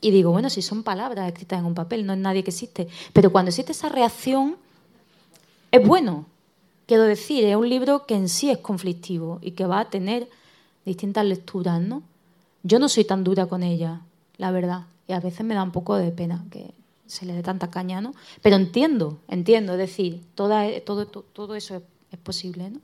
[0.00, 2.88] y digo, bueno, si son palabras escritas en un papel, no es nadie que existe.
[3.12, 4.56] Pero cuando existe esa reacción,
[5.70, 6.26] es bueno.
[6.86, 10.28] Quiero decir, es un libro que en sí es conflictivo y que va a tener
[10.84, 12.02] distintas lecturas, ¿no?
[12.64, 14.00] Yo no soy tan dura con ella,
[14.36, 14.86] la verdad.
[15.06, 16.74] Y a veces me da un poco de pena que,
[17.12, 18.14] se le dé tanta caña, ¿no?
[18.40, 22.80] Pero entiendo, entiendo, es decir, toda, todo, todo, eso es, es posible, ¿no?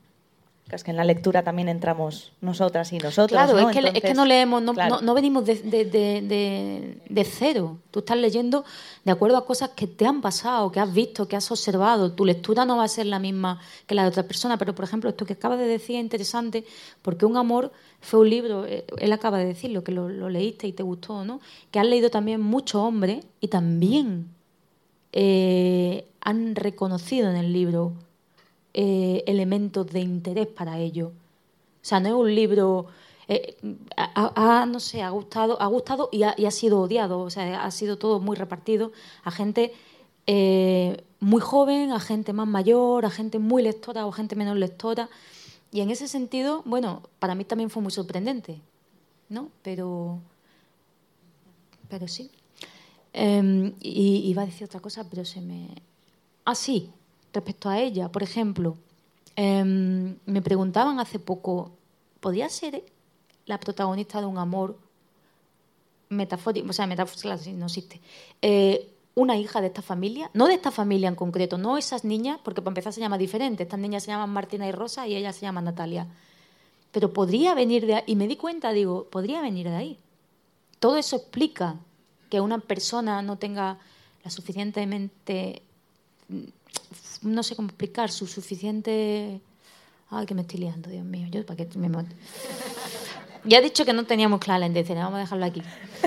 [0.77, 3.29] Es que en la lectura también entramos nosotras y nosotros.
[3.29, 7.79] Claro, es, que, es, que, no leemos, no, no, venimos de, de, de, cero.
[7.91, 8.65] Tú estás leyendo
[9.05, 12.13] de acuerdo a cosas que te han pasado, que has visto, que has observado.
[12.13, 14.85] Tu lectura no va a ser la misma que la de otra persona, pero por
[14.85, 16.65] ejemplo, esto que acabas de decir es interesante
[17.03, 20.67] porque Un amor fue un libro, eh, él acaba de decirlo, que lo, lo leíste
[20.67, 21.41] y te gustó, ¿no?
[21.71, 24.29] Que han leído también muchos hombres y también
[25.13, 27.95] eh, han reconocido en el libro
[28.75, 31.09] eh, elementos de interés para ello.
[31.09, 32.87] O sea, no es un libro...
[33.31, 37.21] Eh, no sé, ha gustado, ha gustado y ha, sido odiado.
[37.21, 38.93] O sea, ha sido todo muy repartido
[39.23, 39.75] a gente
[40.27, 45.11] eh, muy joven, a gente más mayor, a gente muy lectora o gente menos lectora.
[45.71, 48.61] Y en ese sentido, bueno, para mí también fue muy sorprendente,
[49.29, 49.51] ¿no?
[49.63, 50.21] Pero,
[51.89, 52.31] pero sí.
[53.13, 55.69] Em, y iba a decir otra cosa, pero se me...
[56.45, 56.91] Ah, sí,
[57.39, 58.77] respecto a ella, por ejemplo,
[59.37, 61.71] em, me preguntaban hace poco,
[62.21, 62.85] ¿podría ser
[63.47, 64.77] la protagonista de un amor
[66.09, 66.69] metafórico?
[66.69, 68.01] O sea, metafórico no existe.
[68.43, 72.39] Eh, una hija de esta familia, no de esta familia en concreto, no esas niñas,
[72.45, 73.65] porque para empezar se llama diferente.
[73.65, 76.07] Estas niñas se llaman Martina y Rosa y ella se llama Natalia.
[76.93, 79.99] Pero podría venir de ahí, y me di cuenta, digo, podría venir de ahí.
[80.79, 81.77] Todo eso explica
[82.31, 83.79] que una persona no tenga
[84.23, 85.63] la suficientemente,
[87.23, 89.41] no sé cómo explicar, su suficiente...
[90.11, 91.89] Ay, que me estoy liando, Dios mío, yo para qué me...
[93.45, 95.63] Ya he dicho que no teníamos clara la intención, vamos a dejarlo aquí.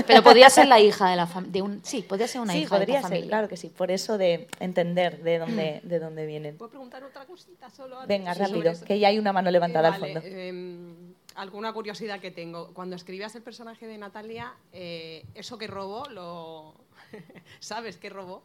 [0.06, 1.64] Pero podría ser la hija de la familia.
[1.64, 1.80] Un...
[1.84, 3.28] Sí, podría ser una sí, hija podría de la ser, familia.
[3.30, 3.70] claro que sí.
[3.70, 6.58] Por eso de entender de dónde, de dónde vienen.
[6.58, 7.96] ¿Puedo preguntar otra cosita solo?
[8.02, 8.08] antes?
[8.10, 10.28] Venga, rápido, que ya hay una mano levantada Eh, al vale, fondo.
[10.28, 12.74] em, alguna curiosidad que tengo.
[12.74, 16.76] Cuando escribías el personaje de Natalia, eh, eso que robó, lo...
[17.60, 18.44] ¿sabes qué robó?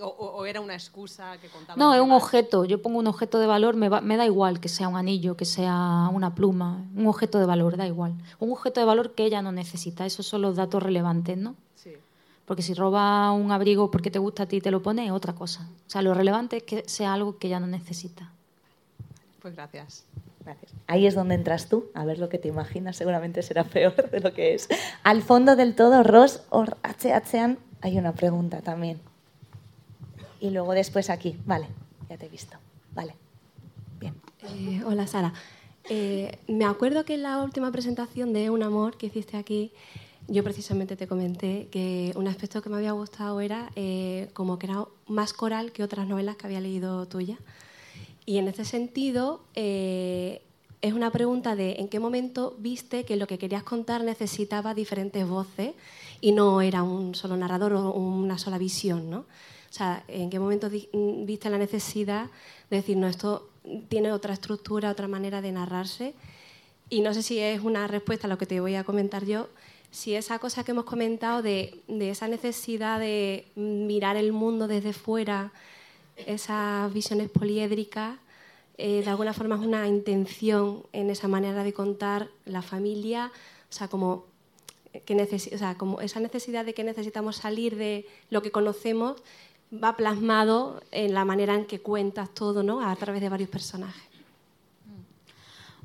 [0.00, 1.78] O, o- o era una excusa que contaba?
[1.78, 2.64] No, es un objeto.
[2.64, 5.36] Yo pongo un objeto de valor, me, va- me da igual que sea un anillo,
[5.36, 6.82] que sea una pluma.
[6.96, 8.14] Un objeto de valor, da igual.
[8.40, 10.04] Un objeto de valor que ella no necesita.
[10.06, 11.54] Esos son los datos relevantes, ¿no?
[11.76, 11.92] Sí.
[12.44, 15.12] Porque si roba un abrigo porque te gusta a ti y te lo pone, es
[15.12, 15.68] otra cosa.
[15.86, 18.30] O sea, lo relevante es que sea algo que ella no necesita.
[19.40, 20.04] Pues gracias.
[20.44, 20.72] Gracias.
[20.86, 24.20] Ahí es donde entras tú, a ver lo que te imaginas, seguramente será peor de
[24.20, 24.68] lo que es.
[25.02, 26.64] Al fondo del todo, Ross o
[27.80, 29.00] hay una pregunta también.
[30.44, 31.68] Y luego después aquí, vale,
[32.10, 32.58] ya te he visto.
[32.94, 33.14] Vale,
[33.98, 34.12] bien.
[34.42, 35.32] Eh, hola Sara.
[35.88, 39.72] Eh, me acuerdo que en la última presentación de Un Amor que hiciste aquí,
[40.28, 44.66] yo precisamente te comenté que un aspecto que me había gustado era eh, como que
[44.66, 47.38] era más coral que otras novelas que había leído tuya.
[48.26, 50.42] Y en ese sentido, eh,
[50.82, 55.26] es una pregunta de en qué momento viste que lo que querías contar necesitaba diferentes
[55.26, 55.72] voces
[56.20, 59.24] y no era un solo narrador o una sola visión, ¿no?
[59.74, 62.30] O sea, ¿en qué momento mm, viste la necesidad
[62.70, 63.50] de decir, no, esto
[63.88, 66.14] tiene otra estructura, otra manera de narrarse?
[66.90, 69.48] Y no sé si es una respuesta a lo que te voy a comentar yo,
[69.90, 74.92] si esa cosa que hemos comentado de, de esa necesidad de mirar el mundo desde
[74.92, 75.50] fuera,
[76.14, 78.16] esas visiones poliédricas,
[78.78, 83.32] eh, de alguna forma es una intención en esa manera de contar la familia,
[83.68, 84.26] o sea, como,
[85.04, 89.16] que necesi- o sea, como esa necesidad de que necesitamos salir de lo que conocemos
[89.72, 92.86] va plasmado en la manera en que cuentas todo, ¿no?
[92.86, 94.02] A través de varios personajes.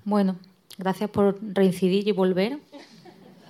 [0.04, 0.36] Bueno,
[0.78, 2.60] gracias por reincidir y volver.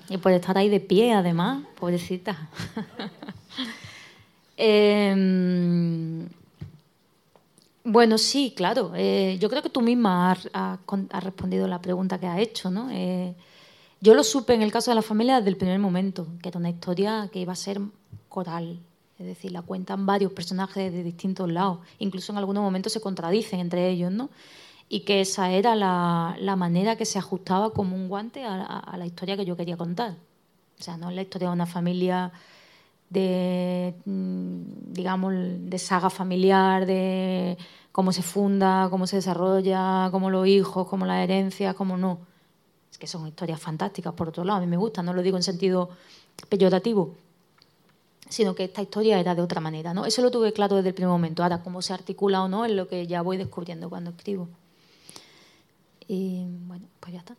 [0.09, 2.49] Y por estar ahí de pie, además, pobrecita.
[4.61, 6.27] Em,
[7.85, 8.91] bueno, sí, claro.
[8.93, 12.89] eh, yo creo que tú misma has, has respondido la pregunta que has hecho, ¿no?
[12.91, 13.33] Eh,
[14.01, 16.59] yo lo supe en el caso de la familia desde el primer momento, que era
[16.59, 17.79] una historia que iba a ser
[18.27, 18.79] coral.
[19.19, 21.79] Es decir, la cuentan varios personajes de distintos lados.
[21.99, 24.29] Incluso en algunos momentos se contradicen entre ellos, ¿no?
[24.87, 29.05] Y que esa era la, la manera que se ajustaba como un guante a, la
[29.05, 30.15] historia que yo quería contar.
[30.79, 32.31] O sea, no es la historia de una familia
[33.09, 37.57] de, mm, digamos, de saga familiar, de
[37.91, 42.19] cómo se funda, cómo se desarrolla, cómo los hijos, cómo las herencias, cómo no.
[42.91, 45.37] Es que son historias fantásticas, por otro lado, a mí me gustan, no lo digo
[45.37, 45.89] en sentido
[46.49, 47.15] peyorativo,
[48.29, 50.05] sino que esta historia era de otra manera, ¿no?
[50.05, 51.43] Eso lo tuve claro desde el primer momento.
[51.43, 54.47] Ahora, cómo se articula o no es lo que ya voy descubriendo cuando escribo.
[56.07, 57.35] Y bueno, pues ya está.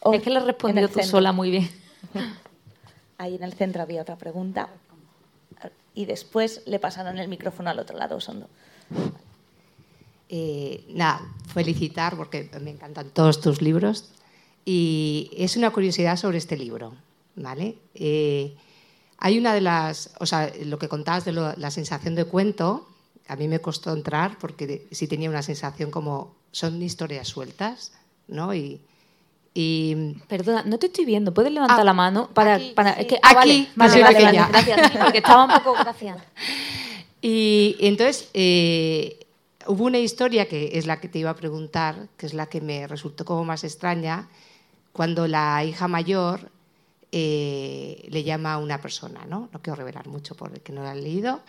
[0.00, 1.10] Oh, es que le he en respondido tú centro.
[1.10, 1.68] sola muy bien.
[3.18, 4.68] Ahí en el centro había otra pregunta.
[5.94, 8.48] Y después le pasaron el micrófono al otro lado, Osondo.
[10.28, 11.20] Eh, nada,
[11.52, 14.10] felicitar porque me encantan todos tus libros
[14.64, 16.94] y es una curiosidad sobre este libro,
[17.36, 17.76] ¿vale?
[17.94, 18.56] Eh,
[19.24, 22.88] hay una de las, o sea, lo que contabas de lo- la sensación de cuento,
[23.28, 27.92] a mí me costó entrar porque sí tenía una sensación como son historias sueltas,
[28.26, 28.52] ¿no?
[28.52, 28.80] Y,
[29.54, 31.32] y Perdona, no te estoy viendo.
[31.32, 32.30] ¿Puedes levantar Ah, la mano?
[32.34, 33.00] Para, aquí, para, sí.
[33.02, 34.90] es que- ah, Aquí, vale, vale, vale, vale, gracias.
[34.92, 35.74] sí, porque estaba un poco...
[35.84, 36.18] Gracias.
[37.24, 39.26] Y entonces eh,
[39.68, 42.60] hubo una historia que es la que te iba a preguntar, que es la que
[42.60, 44.28] me resultó como más extraña,
[44.92, 46.50] cuando la hija mayor
[47.12, 49.50] eh, le llama a una persona, ¿no?
[49.52, 51.42] No quiero revelar mucho por el que no lo han leído.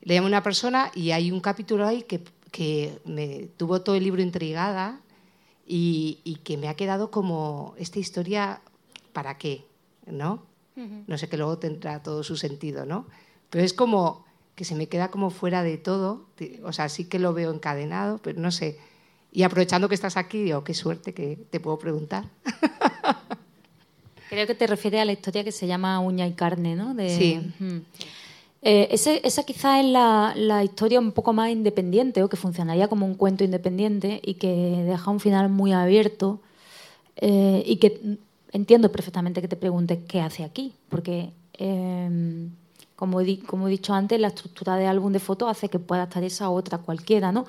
[0.00, 3.96] Le llama a una persona y hay un capítulo ahí que, que me tuvo todo
[3.96, 5.00] el libro intrigada
[5.66, 8.62] y, y que me ha quedado como esta historia,
[9.12, 9.64] ¿para qué?
[10.06, 10.46] ¿No?
[11.08, 13.08] No sé que luego tendrá todo su sentido, ¿no?
[13.50, 16.26] Pero es como que se me queda como fuera de todo,
[16.62, 18.78] o sea, sí que lo veo encadenado, pero no sé.
[19.32, 22.26] Y aprovechando que estás aquí, digo, qué suerte que te puedo preguntar.
[24.28, 26.94] Creo que te refieres a la historia que se llama Uña y Carne, ¿no?
[26.94, 27.38] De- Sí.
[28.62, 32.88] Eh, ese- esa quizás es la, la historia un poco más independiente o que funcionaría
[32.88, 34.48] como un cuento independiente y que
[34.84, 36.40] deja un final muy abierto
[37.16, 38.14] eh, y que mm,
[38.52, 42.48] entiendo perfectamente que te preguntes qué hace aquí, porque eh,
[42.96, 46.24] Como, como he dicho antes, la estructura de álbum de fotos hace que pueda estar
[46.24, 47.46] esa otra cualquiera, ¿no?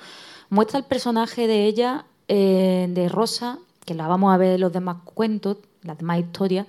[0.48, 4.72] Muestra el personaje de ella, eh, de Rosa, que la vamos a ver en los
[4.72, 6.66] demás cuentos, las demás historias,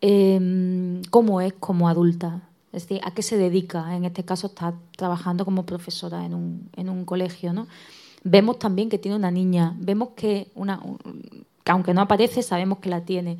[0.00, 2.42] eh, cómo es como adulta.
[2.72, 3.96] Es decir, a qué se dedica.
[3.96, 7.66] En este caso está trabajando como profesora en un, en un colegio, ¿no?
[8.24, 10.80] Vemos también que tiene una niña, vemos que, una,
[11.64, 13.38] que aunque no aparece, sabemos que la tiene.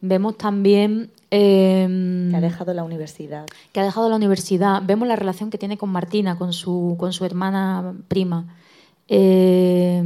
[0.00, 1.10] Vemos también...
[1.30, 3.46] Eh, que ha dejado la universidad.
[3.72, 4.82] Que ha dejado la universidad.
[4.84, 8.46] Vemos la relación que tiene con Martina, con su, con su hermana prima.
[9.08, 10.02] Eh,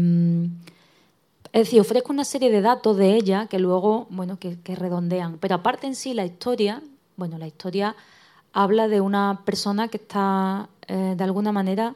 [1.55, 5.39] es decir, ofrezco una serie de datos de ella que luego, bueno, que, redondean.
[5.39, 6.83] Pero aparte en sí, la historia,
[7.17, 7.95] bueno, la historia
[8.53, 11.95] habla de una persona que está, eh, de alguna manera,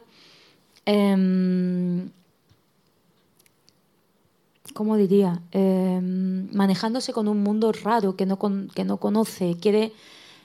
[0.85, 2.07] eh,
[4.73, 5.41] ¿cómo diría?
[5.51, 5.99] Eh,
[6.53, 8.39] manejándose con un mundo raro que no,
[8.73, 9.91] que no conoce, quiere,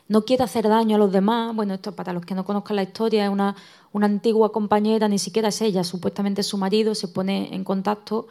[0.09, 1.55] no quiere hacer daño a los demás.
[1.55, 3.55] Bueno, esto para los que no conozcan la historia, es una,
[3.93, 8.27] una antigua compañera, ni siquiera es ella, supuestamente su marido, se pone en contacto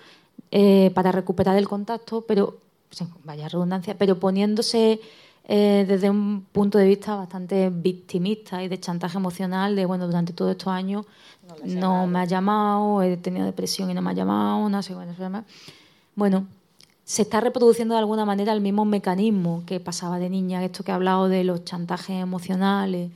[0.55, 2.59] eh, para recuperar el contacto, pero,
[3.23, 5.01] vaya redundancia, pero poniéndose
[5.45, 10.31] eh, desde un punto de vista bastante victimista y de chantaje emocional, de, bueno, durante
[10.31, 11.07] todos estos años
[11.65, 14.93] no, no me ha llamado, he tenido depresión y no me ha llamado, no sé,
[14.93, 15.15] bueno,
[16.13, 16.45] bueno,
[17.03, 20.91] se está reproduciendo de alguna manera el mismo mecanismo que pasaba de niña, esto que
[20.91, 23.09] he hablado de los chantajes emocionales,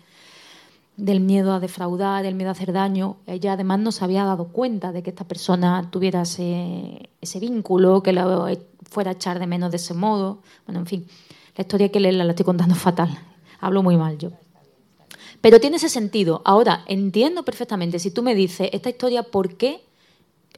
[0.98, 3.18] del miedo a defraudar, del miedo a hacer daño.
[3.28, 8.12] Ella además no se había dado cuenta de que esta persona tuviera ese, vínculo, que
[8.12, 8.58] la
[8.90, 10.40] fuera a echar de menos de ese modo.
[10.66, 11.08] Bueno, en fin,
[11.56, 13.10] la historia que leerla la estoy contando fatal.
[13.60, 14.32] Hablo muy mal yo.
[15.40, 16.42] Pero tiene ese sentido.
[16.46, 19.82] Ahora, entiendo perfectamente, si tú me dices esta historia, ¿por qué?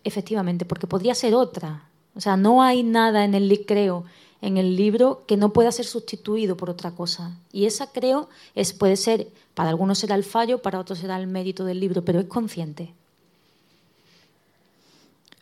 [0.06, 1.90] Efectivamente, porque podría ser otra.
[2.16, 4.06] O sea, no hay nada en el creo
[4.42, 7.38] en el libro que no pueda ser sustituido por otra cosa.
[7.52, 11.28] Y esa creo es puede ser para algunos será el fallo, para otros será el
[11.28, 12.94] mérito del libro, pero es consciente.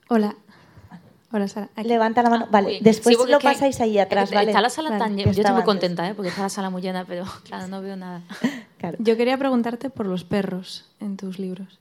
[0.10, 0.36] Hola.
[1.32, 1.70] Hola, Sara.
[1.84, 2.46] Levanta la mano.
[2.48, 4.32] Ah, vale, después lo pasáis ahí atrás.
[4.32, 4.50] ¿vale?
[4.50, 5.32] Está la sala tan llena.
[5.32, 6.16] Yo estoy muy contenta, ¿eh?
[6.16, 8.24] porque está la sala muy llena, pero claro, no veo nada.
[9.00, 11.80] Yo quería preguntarte por los perros en tus libros.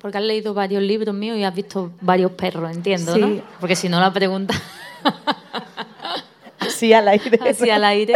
[0.00, 3.42] Porque has leído varios libros míos y has visto varios perros, entiendo, ¿no?
[3.58, 4.54] Porque si no la pregunta.
[6.58, 7.38] Así al aire.
[7.48, 8.14] Así al aire.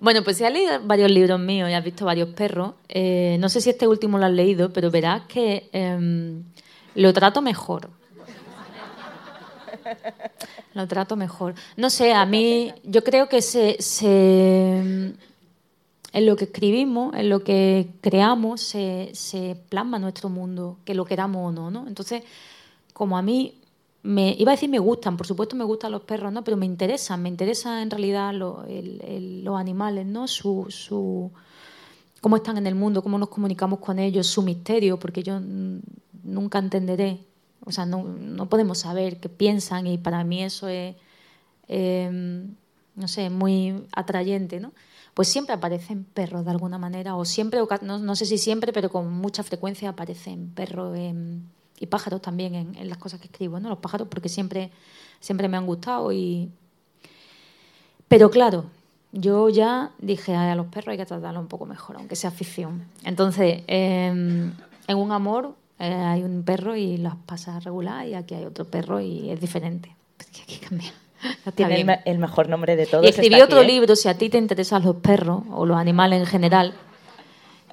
[0.00, 3.48] Bueno, pues si has leído varios libros míos y has visto varios perros, eh, no
[3.48, 6.44] sé si este último lo has leído, pero verás que em,
[6.94, 7.90] lo trato mejor.
[10.74, 11.54] Lo trato mejor.
[11.76, 13.76] No sé, a mí yo creo que se
[16.12, 21.04] en lo que escribimos, en lo que creamos, se, se, plasma nuestro mundo, que lo
[21.04, 21.86] queramos o no, ¿no?
[21.86, 22.22] Entonces,
[22.92, 23.59] como a mí,
[24.02, 26.42] iba a decir me gustan, por supuesto me gustan los perros, ¿no?
[26.44, 30.26] Pero me interesan, me interesan en realidad los animales, ¿no?
[30.26, 31.30] Su, su,
[32.20, 35.40] cómo están en el mundo, cómo nos comunicamos con ellos, su misterio, porque yo
[36.22, 37.24] nunca entenderé,
[37.64, 40.96] o sea, no, no podemos saber qué piensan y para mí eso es,
[41.68, 42.46] eh,
[42.96, 44.72] no sé, muy atrayente, ¿no?
[45.14, 49.12] pues siempre aparecen perros de alguna manera, o siempre, no, sé si siempre, pero con
[49.12, 50.96] mucha frecuencia aparecen perros
[51.80, 53.70] y pájaros también en, las cosas que escribo, ¿no?
[53.70, 54.70] Los pájaros porque siempre,
[55.18, 56.50] siempre me han gustado y...
[58.06, 58.66] Pero claro,
[59.12, 62.84] yo ya dije a los perros hay que tratarlos un poco mejor, aunque sea ficción.
[63.02, 64.52] Entonces, em,
[64.86, 68.66] en un amor eh, hay un perro y las pasa regular y aquí hay otro
[68.66, 69.96] perro y es diferente.
[70.16, 70.92] Pues aquí cambia.
[71.54, 73.04] Tiene el, mejor nombre de todos.
[73.04, 73.66] Y escribí otro ¿eh?
[73.66, 76.74] libro, si a ti te interesan los perros o los animales en general.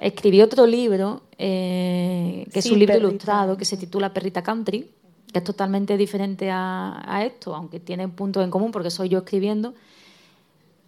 [0.00, 4.88] Escribí otro libro, eh, que es un libro ilustrado, que se titula Perrita Country,
[5.32, 9.74] que es totalmente diferente a, esto, aunque tiene puntos en común porque soy yo escribiendo,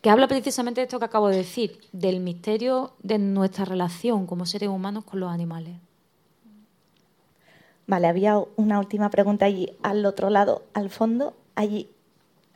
[0.00, 4.46] que habla precisamente de esto que acabo de decir, del misterio de nuestra relación como
[4.46, 5.76] seres humanos con los animales.
[7.86, 11.90] Vale, había una última pregunta allí al otro lado, al fondo, allí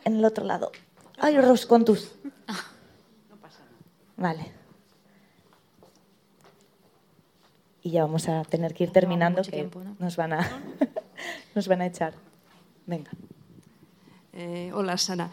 [0.05, 0.70] en el otro lado.
[1.18, 2.12] Ay, Ros, con tus.
[3.28, 4.34] No pasa nada.
[4.34, 4.53] Vale.
[7.85, 9.68] Y ya vamos a tener que ir terminando, que
[10.01, 10.62] nos, van a,
[11.55, 12.14] nos van a echar.
[12.87, 13.11] Venga.
[14.32, 15.30] Eh, hola, Sara.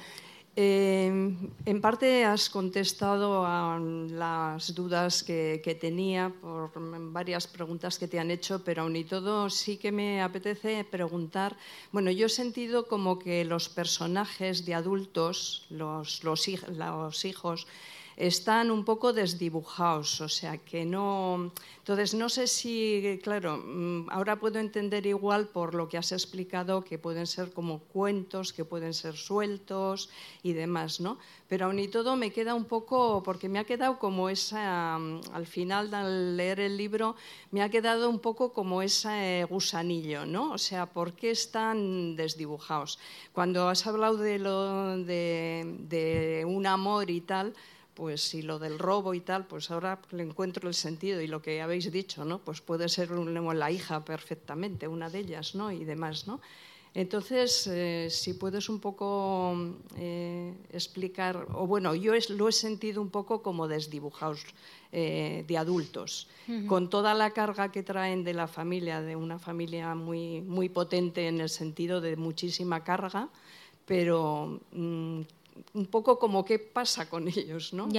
[0.53, 6.71] Em, en parte has contestado a las dudas que, tenía por
[7.13, 11.55] varias preguntas que te han hecho, pero aún y todo sí que me apetece preguntar.
[11.93, 17.65] Bueno, yo he sentido como que los personajes de adultos, los, los, hijos,
[18.17, 21.51] están un poco desdibujados, o sea que no...
[21.79, 26.83] Entonces, no sé si, claro, mm, ahora puedo entender igual por lo que has explicado
[26.83, 30.09] que pueden ser como cuentos, que pueden ser sueltos
[30.43, 31.17] y demás, ¿no?
[31.49, 35.21] Pero aún y todo me queda un poco, porque me ha quedado como esa, mm,
[35.33, 37.15] al final al leer el libro,
[37.49, 40.51] me ha quedado un poco como ese gusanillo, ¿no?
[40.51, 42.99] O sea, ¿por qué están desdibujados?
[43.33, 47.53] Cuando has hablado de, lo, de, de un amor y tal,
[48.01, 51.39] pues y lo del robo y tal, pues ahora le encuentro el sentido y lo
[51.39, 52.39] que habéis dicho, ¿no?
[52.39, 55.71] Pues puede ser la hija perfectamente, una de ellas, ¿no?
[55.71, 56.41] Y demás, ¿no?
[56.95, 59.55] Entonces, eh, si puedes un poco
[59.97, 64.45] eh, explicar, o bueno, yo lo he sentido un poco como desdibujados
[64.91, 66.27] eh, de adultos,
[66.67, 71.27] con toda la carga que traen de la familia, de una familia muy, muy potente
[71.27, 73.29] en el sentido de muchísima carga,
[73.85, 75.21] pero mm,
[75.73, 77.89] un poco como qué pasa con ellos, ¿no?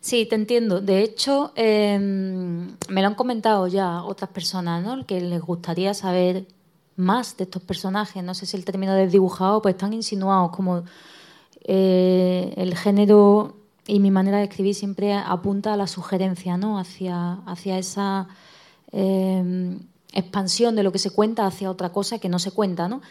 [0.00, 0.80] Sí, te entiendo.
[0.80, 5.04] De hecho, em, me lo han comentado ya otras personas, ¿no?
[5.04, 6.46] Que les gustaría saber
[6.96, 8.22] más de estos personajes.
[8.22, 10.84] No sé si el término de dibujado, pues están insinuados como
[11.64, 13.56] eh, el género
[13.86, 16.78] y mi manera de escribir siempre apunta a la sugerencia, ¿no?
[16.78, 18.28] Hacia, hacia esa
[18.92, 19.80] em,
[20.12, 23.02] expansión de lo que se cuenta hacia otra cosa que no se cuenta, ¿no?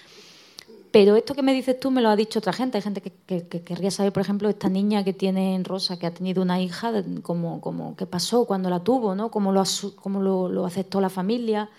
[0.96, 2.78] Pero esto que me dices tú me lo ha dicho otra gente.
[2.78, 6.14] Hay gente que, querría saber, por ejemplo, esta niña que tiene en Rosa, que ha
[6.14, 9.30] tenido una hija, como, como qué pasó cuando la tuvo, ¿no?
[9.30, 9.62] Cómo lo,
[9.98, 11.70] cómo lo, aceptó la familia.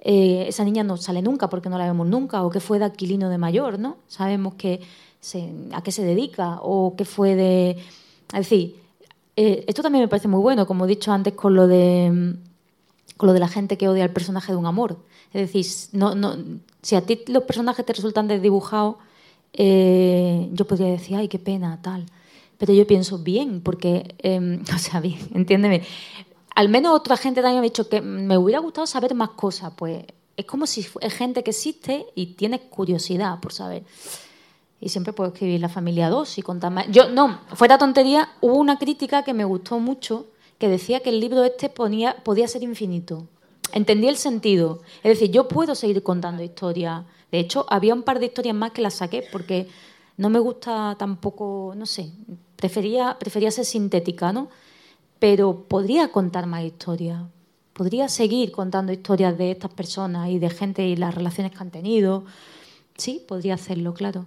[0.00, 2.44] Eh, esa niña no sale nunca porque no la vemos nunca.
[2.44, 3.96] O qué fue de Aquilino de Mayor, ¿no?
[4.06, 4.82] Sabemos que
[5.72, 7.70] a qué se dedica o qué fue de...
[7.70, 8.76] Es decir,
[9.34, 12.36] eh, esto también me parece muy bueno, como he dicho antes con lo de
[13.18, 14.96] con lo de la gente que odia al personaje de un amor.
[15.34, 16.36] Es decir, no, no,
[16.80, 18.96] si a ti los personajes te resultan desdibujados,
[19.52, 22.06] eh, yo podría decir, ay, qué pena, tal.
[22.58, 25.82] Pero yo pienso, bien, porque, em, o sea, bien, entiéndeme.
[26.54, 29.72] Al menos otra gente también me ha dicho que me hubiera gustado saber más cosas.
[29.76, 30.04] Pues
[30.36, 33.82] es como si es gente que existe y tiene curiosidad por saber.
[34.80, 36.86] Y siempre puedo escribir La familia 2 y contar más.
[36.90, 40.26] Yo, no, fuera tontería, hubo una crítica que me gustó mucho
[40.58, 43.28] que decía que el libro este ponía, podía ser infinito
[43.72, 44.80] entendí el sentido.
[45.02, 47.04] Es decir, yo puedo seguir contando historias.
[47.30, 49.68] De hecho, había un par de historias más que las saqué porque
[50.16, 52.10] no me gusta tampoco, no sé,
[52.56, 54.48] prefería, prefería ser sintética, ¿no?
[55.18, 57.22] Pero podría contar más historias.
[57.72, 61.70] Podría seguir contando historias de estas personas y de gente y las relaciones que han
[61.70, 62.24] tenido.
[62.96, 64.26] Sí, podría hacerlo, claro.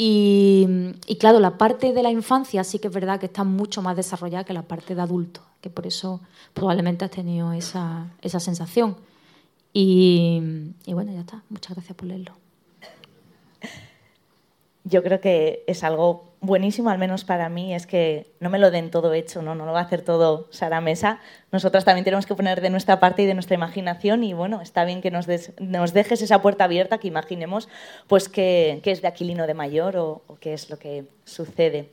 [0.00, 3.96] Y, claro, la parte de la infancia sí que es verdad que está mucho más
[3.96, 6.20] desarrollada que la parte de adulto que por eso
[6.54, 8.96] probablemente has tenido esa, esa sensación.
[9.72, 11.42] Y, y bueno, ya está.
[11.48, 12.32] Muchas gracias por leerlo.
[14.84, 18.70] Yo creo que es algo buenísimo, al menos para mí, es que no me lo
[18.70, 19.54] den todo hecho, ¿no?
[19.54, 21.20] no lo va a hacer todo Sara Mesa.
[21.52, 24.84] Nosotras también tenemos que poner de nuestra parte y de nuestra imaginación y bueno, está
[24.84, 25.26] bien que nos,
[25.58, 27.68] nos dejes esa puerta abierta, que imaginemos
[28.06, 31.90] pues qué, es de Aquilino de Mayor o qué es lo que sucede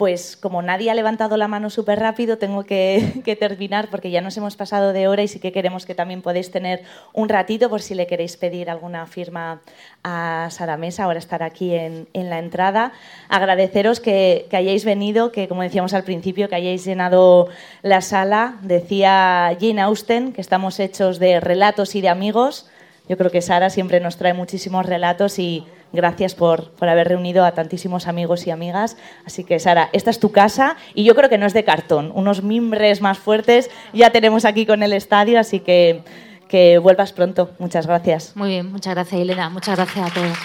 [0.00, 4.34] pues como nadie ha levantado la mano súper rápido, tengo que, terminar porque ya nos
[4.38, 7.82] hemos pasado de hora y sí que queremos que también podéis tener un ratito por
[7.82, 9.60] si le queréis pedir alguna firma
[10.02, 12.92] a Sara Mesa, ahora estar aquí en, la entrada.
[13.28, 17.48] Agradeceros que, hayáis venido, que como decíamos al principio, que hayáis llenado
[17.82, 18.54] la sala.
[18.62, 22.70] Decía Jane Austen que estamos hechos de relatos y de amigos.
[23.06, 27.44] Yo creo que Sara siempre nos trae muchísimos relatos y Gracias por, por, haber reunido
[27.44, 28.96] a tantísimos amigos y amigas.
[29.24, 32.12] Así que, Sara, esta es tu casa y yo creo que no es de cartón.
[32.14, 36.02] Unos mimbres más fuertes ya tenemos aquí con el estadio, así que
[36.50, 37.52] que vuelvas pronto.
[37.58, 38.36] Muchas gracias.
[38.36, 39.48] Muy bien, muchas gracias, Elena.
[39.48, 40.36] Muchas gracias a todos.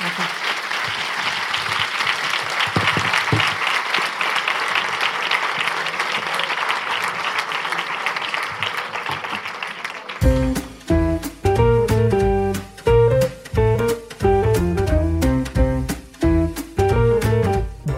[0.00, 0.41] Gracias.